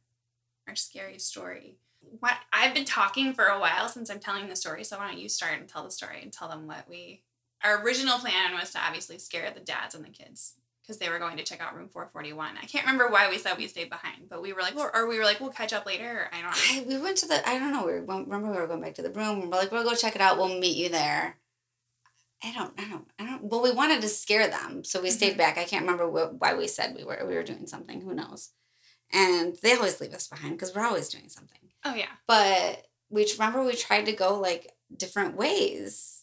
[0.68, 1.78] our scary story.
[2.20, 5.18] What I've been talking for a while since I'm telling the story, so why don't
[5.18, 7.22] you start and tell the story and tell them what we
[7.64, 11.18] our original plan was to obviously scare the dads and the kids because they were
[11.18, 12.56] going to check out room 441.
[12.60, 15.08] I can't remember why we said we stayed behind, but we were like, or, or
[15.08, 16.28] we were like, we'll catch up later.
[16.32, 16.56] I don't know.
[16.92, 17.48] I, we went to the.
[17.48, 17.86] I don't know.
[17.86, 19.40] We were, remember we were going back to the room.
[19.40, 20.38] We We're like, we'll go check it out.
[20.38, 21.36] We'll meet you there.
[22.44, 22.72] I don't.
[22.78, 23.06] I don't.
[23.18, 23.44] I don't.
[23.44, 25.38] Well, we wanted to scare them, so we stayed Mhm.
[25.38, 25.58] back.
[25.58, 27.24] I can't remember what, why we said we were.
[27.26, 28.00] We were doing something.
[28.00, 28.50] Who knows?
[29.12, 31.58] And they always leave us behind because we're always doing something.
[31.84, 36.21] Oh yeah, But we remember we tried to go like different ways.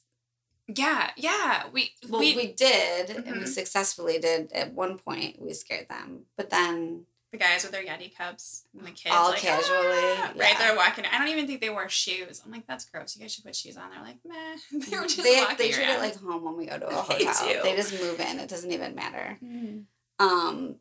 [0.76, 1.64] Yeah, yeah.
[1.74, 3.48] We Well, we, we, did, and we Mhm.
[3.48, 5.42] successfully did at one point.
[5.42, 9.30] We scared them, but then the guys with their Yeti cups and the kids All
[9.30, 10.42] like, casually, "Ah," yeah.
[10.44, 13.22] right they're walking i don't even think they wore shoes i'm like that's gross you
[13.22, 14.58] guys should put shoes on they're like meh
[14.90, 16.90] they were just they walking they treat it like home when we go to a
[17.20, 17.48] They hotel.
[17.54, 17.62] do.
[17.62, 18.40] They just move in.
[18.40, 19.38] It doesn't even matter.
[19.44, 19.84] Mhm.
[20.18, 20.78] Um,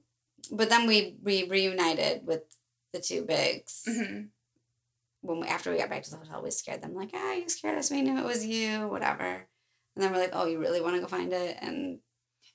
[0.51, 2.45] but then we we reunited with
[2.95, 4.29] the two bigs Mhm.
[5.21, 6.43] when we after we got back to the hotel.
[6.43, 7.91] We scared them like, ah, you scared us.
[7.91, 8.89] We knew it was you.
[8.89, 9.47] Whatever.
[9.99, 11.57] And then we're like, oh, you really want to go find it?
[11.61, 11.99] And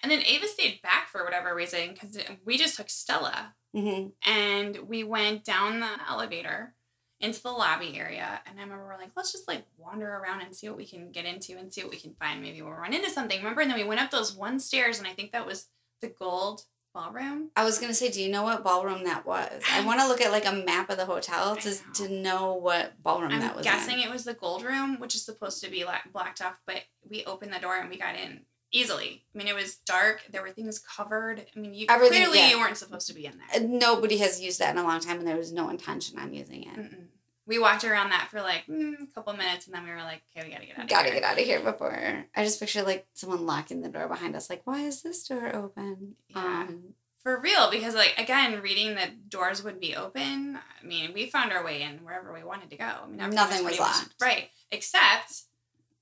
[0.01, 4.11] and then ava stayed back for whatever reason because we just took stella mhm.
[4.25, 6.73] and we went down the elevator
[7.19, 10.53] into the lobby area and i remember we're like let's just like wander around and
[10.53, 12.93] see what we can get into and see what we can find maybe we'll run
[12.93, 15.45] into something remember and then we went up those one stairs and i think that
[15.45, 15.67] was
[16.01, 19.61] the gold ballroom I was gonna say, do you know what ballroom that was?
[19.71, 21.75] I want to look at like a map of the hotel to know.
[21.95, 23.43] to know what ballroom that was.
[23.43, 23.65] I'm that was.
[23.65, 24.07] guessing in.
[24.07, 27.25] it was the gold room, which is supposed to be like blacked off, but we
[27.25, 28.41] opened the door and we got in
[28.71, 29.23] easily.
[29.33, 30.21] I mean, it was dark.
[30.31, 31.45] There were things covered.
[31.55, 32.49] I mean, you Everything- clearly yeah.
[32.49, 33.61] you weren't supposed to be in there.
[33.67, 36.63] Nobody has used that in a long time, and there was no intention on using
[36.63, 36.75] it.
[36.75, 37.05] Mm-mm.
[37.45, 40.21] We walked around that for like mm, a couple minutes, and then we were like,
[40.35, 42.25] "Okay, we gotta get out of Gotta here." get out of here before.
[42.35, 44.49] I just picture like someone locking the door behind us.
[44.49, 46.15] Like, why is this door open?
[46.29, 46.37] Yeah.
[46.37, 50.57] Um, for real, because like again, reading that doors would be open.
[50.57, 52.85] I mean, we found our way in wherever we wanted to go.
[52.85, 54.15] I mean, Nothing was much- locked.
[54.21, 54.49] right?
[54.71, 55.41] Except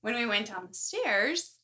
[0.01, 1.55] when we went down the stairs.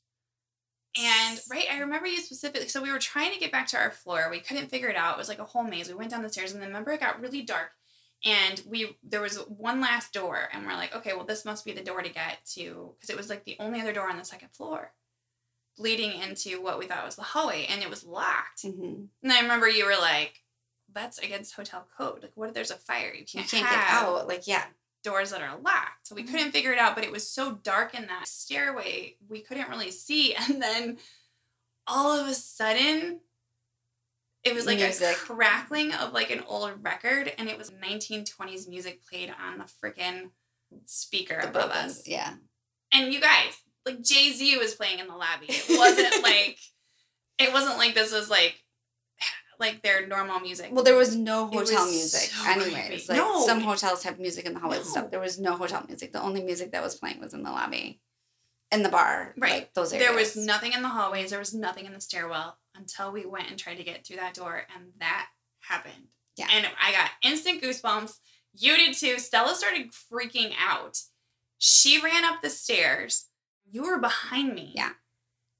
[0.99, 2.67] And right, I remember you specifically.
[2.69, 4.29] So we were trying to get back to our floor.
[4.31, 5.15] We couldn't figure it out.
[5.15, 5.87] It was like a whole maze.
[5.87, 7.69] We went down the stairs, and then remember it got really dark.
[8.25, 11.71] And we there was one last door, and we're like, okay, well this must be
[11.71, 14.25] the door to get to because it was like the only other door on the
[14.25, 14.91] second floor,
[15.77, 18.63] leading into what we thought was the hallway, and it was locked.
[18.63, 19.07] mhm.
[19.21, 20.41] And I remember you were like,
[20.91, 22.23] that's against hotel code.
[22.23, 23.11] Like, what if there's a fire?
[23.13, 24.27] You You can't, can't get out.
[24.27, 24.65] Like, yeah.
[25.03, 26.07] doors that are locked.
[26.07, 26.31] So we Mhm.
[26.31, 29.91] couldn't figure it out, but it was so dark in that stairway, we couldn't really
[29.91, 30.33] see.
[30.49, 30.97] And then
[31.85, 33.19] all of a sudden,
[34.47, 35.15] it was like Music.
[35.15, 39.65] a crackling of like an old record, and it was 1920s music played on the
[39.65, 40.31] freaking
[40.85, 42.07] speaker The above us.
[42.07, 42.33] Yeah.
[42.93, 43.53] And you guys,
[43.85, 45.47] like Jay Z was playing in the lobby.
[45.49, 46.57] It wasn't like,
[47.39, 48.55] it wasn't like this was like,
[49.59, 50.69] like their normal music.
[50.71, 53.09] Well, there was no It was hotel music, so anyways.
[53.09, 53.43] Like No.
[53.45, 54.91] some hotels have music in the hallways and No.
[54.91, 55.11] stuff.
[55.11, 56.13] There was no hotel music.
[56.13, 57.99] The only music that was playing was in the lobby,
[58.71, 59.53] in the bar, Right.
[59.53, 60.07] Like those areas.
[60.07, 61.31] There was nothing in the hallways.
[61.31, 64.33] There was nothing in the stairwell until we went and tried to get through that
[64.33, 65.27] door, and that
[65.61, 66.07] happened.
[66.35, 66.47] Yeah.
[66.51, 68.13] And I got instant goosebumps.
[68.53, 69.17] You did too.
[69.19, 70.97] Stella started freaking out.
[71.57, 73.25] She ran up the stairs.
[73.69, 74.71] You were behind me.
[74.75, 74.91] Yeah.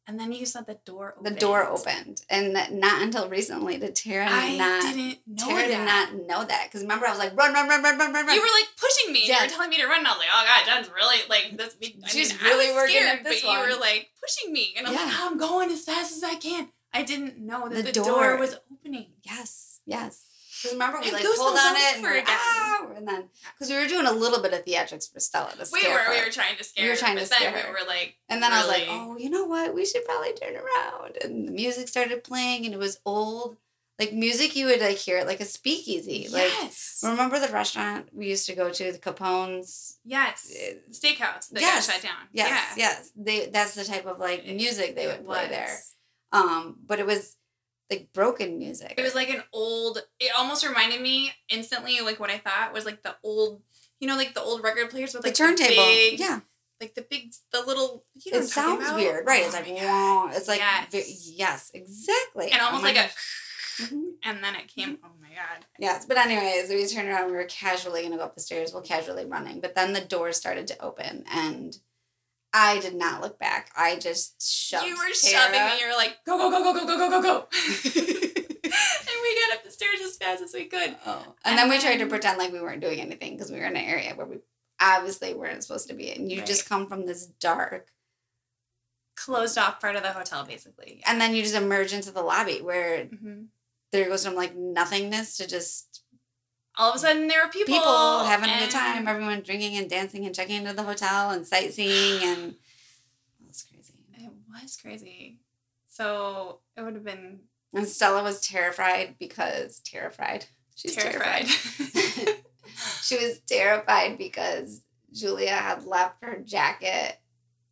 [0.10, 1.36] And then you said the door opened.
[1.36, 4.82] The door opened, and not until recently did Tara I not.
[4.82, 5.68] didn't know Tara that.
[5.68, 8.26] did not know that because remember I was like run run run run run run
[8.26, 8.34] run.
[8.36, 9.24] You were like pushing me.
[9.24, 9.52] You Yes.
[9.52, 9.98] were telling me to run.
[9.98, 11.76] And I was like, oh god, Jen's really like this.
[11.82, 14.88] I She's mean, really I was working scared, but you were like pushing me, and
[14.88, 16.70] I'm like, "Oh, I'm going as fast as I can.
[16.94, 18.06] I didn't know that The the, door.
[18.06, 18.38] door.
[18.38, 19.08] was opening.
[19.24, 20.24] yes yes.
[20.64, 23.86] Because remember we I like pulled on it and, ah, and then because we were
[23.88, 26.10] doing a little bit of theatrics for Stella to We were, her.
[26.12, 26.84] we were trying to scare.
[26.86, 28.68] We were her, trying to but then scare we were like, And then I was
[28.68, 29.76] like, oh, you know what?
[29.76, 31.18] We should probably turn around.
[31.24, 33.58] And the music started playing, and it was old,
[34.00, 36.28] like music you would like hear at like a speakeasy.
[36.32, 40.00] Like yes, remember the restaurant we used to go to, the Capone's.
[40.06, 42.24] yes, Uh, steakhouse that yes, got shut down.
[42.34, 42.84] Yes, yeah.
[42.86, 43.12] yes.
[43.16, 45.50] They that's the type of like music they it would play was.
[45.50, 45.78] there.
[46.32, 47.36] Um, but it was
[47.90, 48.96] like broken music.
[48.98, 50.00] It was like an old.
[50.20, 53.62] It almost reminded me instantly, like what I thought was like the old,
[54.00, 55.84] you know, like the old record players with like the like turntable.
[55.86, 56.42] big, yeah,
[56.82, 58.06] like the big, the little.
[58.26, 58.98] You know it sounds about?
[58.98, 59.44] weird, right?
[59.46, 59.86] It's Oh like my God.
[59.86, 60.30] wow.
[60.34, 61.32] It's like Yes.
[61.38, 62.52] yes, exactly.
[62.52, 63.90] and Oh almost my like a, gosh.
[63.90, 64.04] Mhm.
[64.24, 64.98] and then it came.
[65.04, 65.66] Oh my god!
[65.80, 67.28] Yes, but anyways, we turned around.
[67.28, 68.74] We were casually gonna go up the stairs.
[68.74, 71.78] Well, casually running, but then the door started to open, and
[72.60, 73.70] I did not look back.
[73.76, 74.86] I just shoved.
[74.86, 75.54] you were Tara.
[75.54, 75.80] shoving me.
[75.80, 77.48] You were like, go go go go go go go go go.
[77.86, 80.96] and we got up the stairs as fast as we could.
[81.06, 83.60] Oh, and, And then we tried to pretend like we weren't doing anything because we
[83.60, 84.38] were in an area where we
[84.82, 87.88] obviously weren't supposed to be, and you just come from this dark,
[89.16, 91.02] Closed off part of the hotel, basically.
[91.08, 93.44] and then you just emerge into the lobby where hmm
[93.94, 96.02] there goes from like nothingness to just
[96.78, 99.90] All of a sudden, there were people people having a good time, everyone drinking and
[99.90, 102.52] dancing and checking into the hotel and sightseeing, and
[103.42, 103.94] it was crazy.
[104.14, 105.40] It was crazy.
[105.90, 107.40] So it would have been
[107.74, 110.46] And Stella was terrified because terrified.
[110.76, 111.48] She's terrified.
[111.48, 112.36] terrified.
[113.02, 117.20] she was terrified because Julia had left her jacket,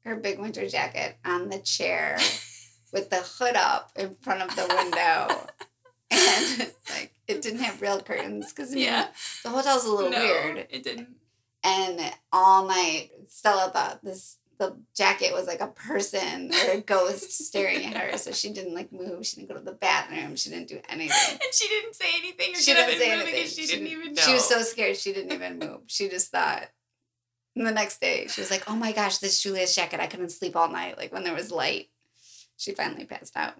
[0.03, 2.17] her big winter jacket, on the chair
[2.91, 5.47] with the hood up in front of the window.
[6.15, 6.59] And
[6.89, 9.07] like it didn't have real curtains because yeah.
[9.43, 10.67] the hotel's a little No, weird.
[10.69, 11.09] It didn't.
[11.63, 11.99] And
[12.31, 17.85] all night, Stella thought this the jacket was like a person or a ghost staring
[17.85, 18.17] at her.
[18.17, 19.25] So she didn't like move.
[19.25, 20.35] She didn't go to the bathroom.
[20.35, 21.39] She didn't do anything.
[21.43, 23.33] And she didn't say anything or She didn't say anything.
[23.33, 24.21] because she, didn't even know.
[24.21, 25.81] She was so scared she didn't even move.
[25.87, 26.69] She just thought.
[27.55, 30.01] And the next day, she was like, "Oh my gosh, this Julia's jacket!
[30.01, 30.97] I couldn't sleep all night.
[30.97, 31.87] Like when there was light."
[32.57, 33.53] She finally passed out.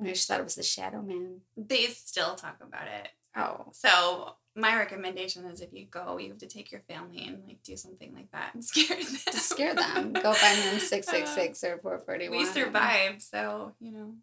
[0.00, 1.40] Maybe thought it was the Shadow Man.
[1.56, 3.08] They still talk about it.
[3.36, 7.42] Oh, So my recommendation is if you go, you have to take your family and
[7.46, 9.16] like do something like that and scare them.
[9.30, 12.38] to scare them, go find them six six six or four forty one.
[12.38, 14.14] We survived, so you know.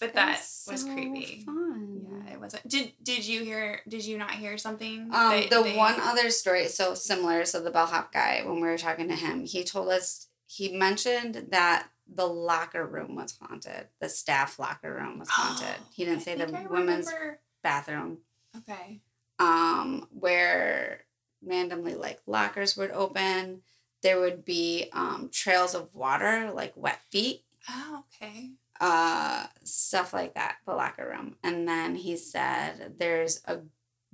[0.00, 1.44] But that was, creepy.
[1.44, 2.04] Fun.
[2.26, 2.56] Yeah, it was.
[2.66, 3.82] Did Did you hear?
[3.86, 5.02] Did you not hear something?
[5.02, 7.44] Um, that the one other story, so similar.
[7.44, 11.46] So the bellhop guy, when we were talking to him, he told us he mentioned
[11.50, 13.88] that the locker room was haunted.
[14.00, 15.80] The staff locker room was haunted.
[15.92, 18.18] he didn't I say the I women's remember- bathroom.
[18.56, 19.00] Okay.
[19.38, 21.04] Um, where
[21.44, 23.62] randomly like lockers would open.
[24.02, 28.50] There would be um trails of water, like wet feet Oh, okay.
[28.80, 33.60] uh stuff like that the locker room and then he said there's a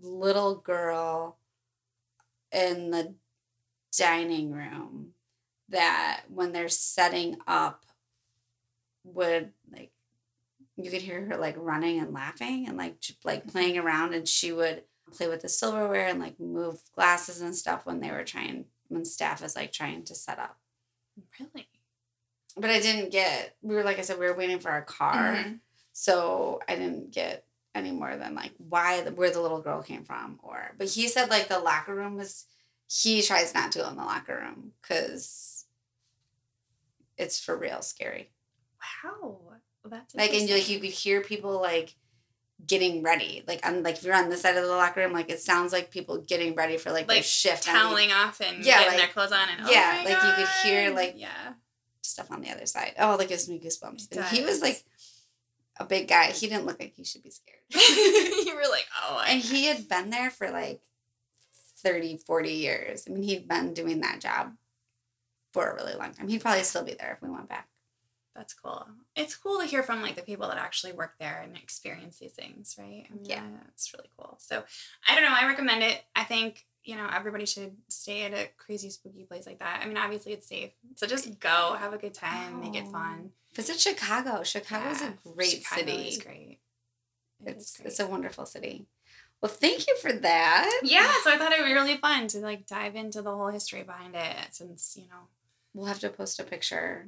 [0.01, 1.39] little girl
[2.53, 3.15] in the
[3.97, 5.13] dining room
[5.71, 7.85] that when they're setting up
[9.05, 9.91] would like
[10.77, 14.53] you could hear her like running and laughing and like like playing around and she
[14.53, 18.65] would play with the silverware and like move glasses and stuff when they were trying
[18.89, 20.59] when staff is like trying to set up
[21.41, 21.69] Really?
[22.57, 23.57] but I didn't get.
[23.63, 25.61] We were like I said, we were waiting for our car, Mhm.
[25.93, 27.45] so I didn't get
[27.75, 30.75] any more than like why the, where the little girl came from, or.
[30.79, 32.47] But he said like the locker room was.
[32.91, 35.58] He tries not to go in the locker room because
[37.19, 38.31] it's for real scary.
[39.05, 39.39] Wow.
[39.83, 41.95] Well, that's Like and you, like you could hear people like
[42.67, 43.45] getting ready.
[43.47, 45.73] Like on like if you're on this side of the locker room, like it sounds
[45.73, 47.69] like people getting ready for like, their Like, shift.
[47.69, 50.05] on the- toweling off and Yeah, getting like- their clothes on and oh yeah, oh
[50.05, 51.53] like you could hear, like, yeah
[52.03, 52.95] stuff on the other side.
[52.99, 54.17] Oh, that gives me goosebumps.
[54.17, 54.83] And he was like
[55.79, 56.33] a big guy.
[56.33, 57.59] He didn't look like he should be scared.
[58.47, 60.81] you were like oh I and he had been there for like
[61.83, 63.05] 30, 40 years.
[63.09, 64.53] I mean, he'd been doing that job
[65.59, 66.29] for a really long time.
[66.29, 67.69] He'd probably still be there if we went back.
[68.35, 68.87] that's cool
[69.17, 72.33] it's cool to hear from like the people that actually work there and experience these
[72.33, 73.43] things right I mean, Yeah.
[73.75, 74.63] it's really cool so
[75.09, 78.49] I don't know I recommend it I think you know everybody should stay at a
[78.57, 81.99] crazy spooky place like that I mean obviously it's safe so just go have a
[81.99, 84.43] good time make it Oh, fun Visit Chicago.
[84.45, 86.09] Chicago's Yeah, a great Chicago city.
[86.09, 86.59] is great
[87.45, 87.87] It It's great.
[87.89, 88.87] it's a wonderful city.
[89.41, 90.81] Well, thank you for that.
[90.85, 93.49] yeah so I thought it would be really fun to like dive into the whole
[93.59, 95.23] history behind it since you know
[95.79, 97.07] We'll have to post a picture.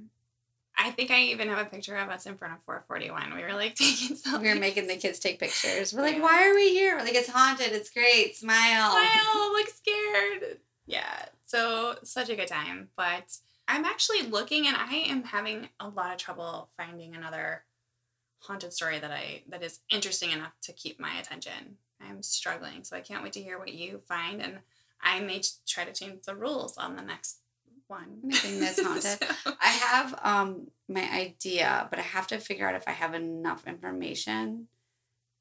[0.79, 3.35] I think I even have a picture of us in front of 441.
[3.35, 4.41] We were like taking selfies.
[4.43, 5.93] We were making the kids take pictures.
[5.93, 6.23] We're like, Yeah.
[6.23, 6.97] why are we here?
[6.97, 7.73] We're like, it's haunted.
[7.73, 8.37] It's great.
[8.37, 8.93] Smile.
[8.93, 10.59] smile, look scared.
[10.87, 12.91] Yeah, so such a good time.
[12.97, 17.65] But I'm actually looking, and I am having a lot of trouble finding another
[18.39, 21.77] haunted story that I that is interesting enough to keep my attention.
[22.01, 24.59] I'm struggling, so I can't wait to hear what you find, and
[25.03, 27.39] I may try to change the rules on the next
[27.91, 28.21] one.
[28.25, 29.03] Anything that's haunted.
[29.45, 33.13] So- I have um my idea, but I have to figure out if I have
[33.15, 34.69] enough information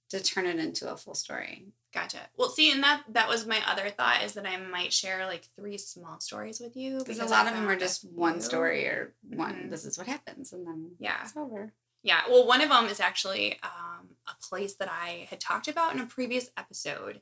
[0.10, 1.68] to turn it into a full story.
[1.93, 2.18] Gotcha.
[2.38, 5.45] Well, see, and that that was my other thought is that I might share like
[5.56, 9.14] three small stories with you Because a lot of them are just one story or
[9.24, 9.54] one.
[9.56, 9.70] Mhm.
[9.72, 11.22] This is what happens, and then Yeah.
[11.24, 11.74] it's over.
[12.04, 15.93] Yeah, well, one of them is actually um, a place that I had talked about
[15.93, 17.22] in a previous episode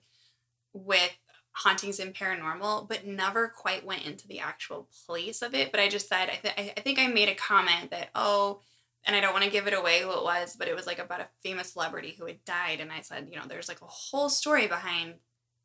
[0.73, 1.17] with
[1.63, 5.71] hauntings and paranormal, but never quite went into the actual place of it.
[5.71, 8.61] But I just said, I, th- I think I made a comment that, oh,
[9.05, 10.99] and I don't want to give it away who it was, but it was like
[10.99, 12.79] about a famous celebrity who had died.
[12.79, 15.15] And I said, you know, there's like a whole story behind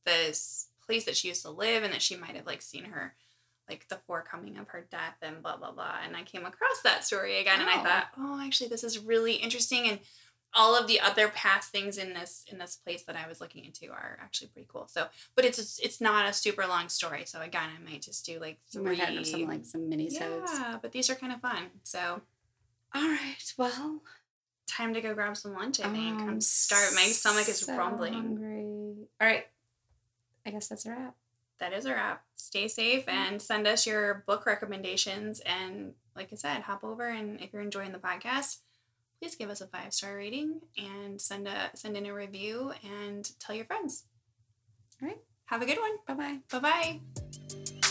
[0.05, 3.15] this place that she used to live and that she might have like seen her
[3.69, 7.05] like the forecoming of her death and blah blah blah and i came across that
[7.05, 7.85] story again and i Oh.
[7.85, 10.01] thought oh actually this is really interesting and
[10.55, 13.65] all of the other past things in this in this place that i was looking
[13.65, 17.41] into are actually pretty cool so but it's it's not a super long story so
[17.41, 20.51] again i might just do like So we three some like some mini sodes.
[20.53, 22.21] yeah but these are kind of fun so
[22.95, 23.55] All right.
[23.57, 24.03] Well,
[24.67, 27.77] time to go grab some lunch i think I'm i'm start my stomach is so
[27.77, 29.07] rumbling Hungry.
[29.21, 29.47] All right.
[30.47, 31.15] I guess that's a wrap.
[31.61, 32.25] that is a wrap.
[32.37, 33.17] Stay safe mm-hmm.
[33.33, 35.41] and send us your book recommendations.
[35.41, 38.59] And like I said, hop over and if you're enjoying the podcast,
[39.23, 43.31] please give us a five star rating and send a send in a review and
[43.39, 44.07] tell your friends.
[45.01, 45.19] All right.
[45.45, 45.93] Have a good one.
[46.09, 46.59] Bye bye.
[46.61, 47.01] Bye
[47.61, 47.82] bye.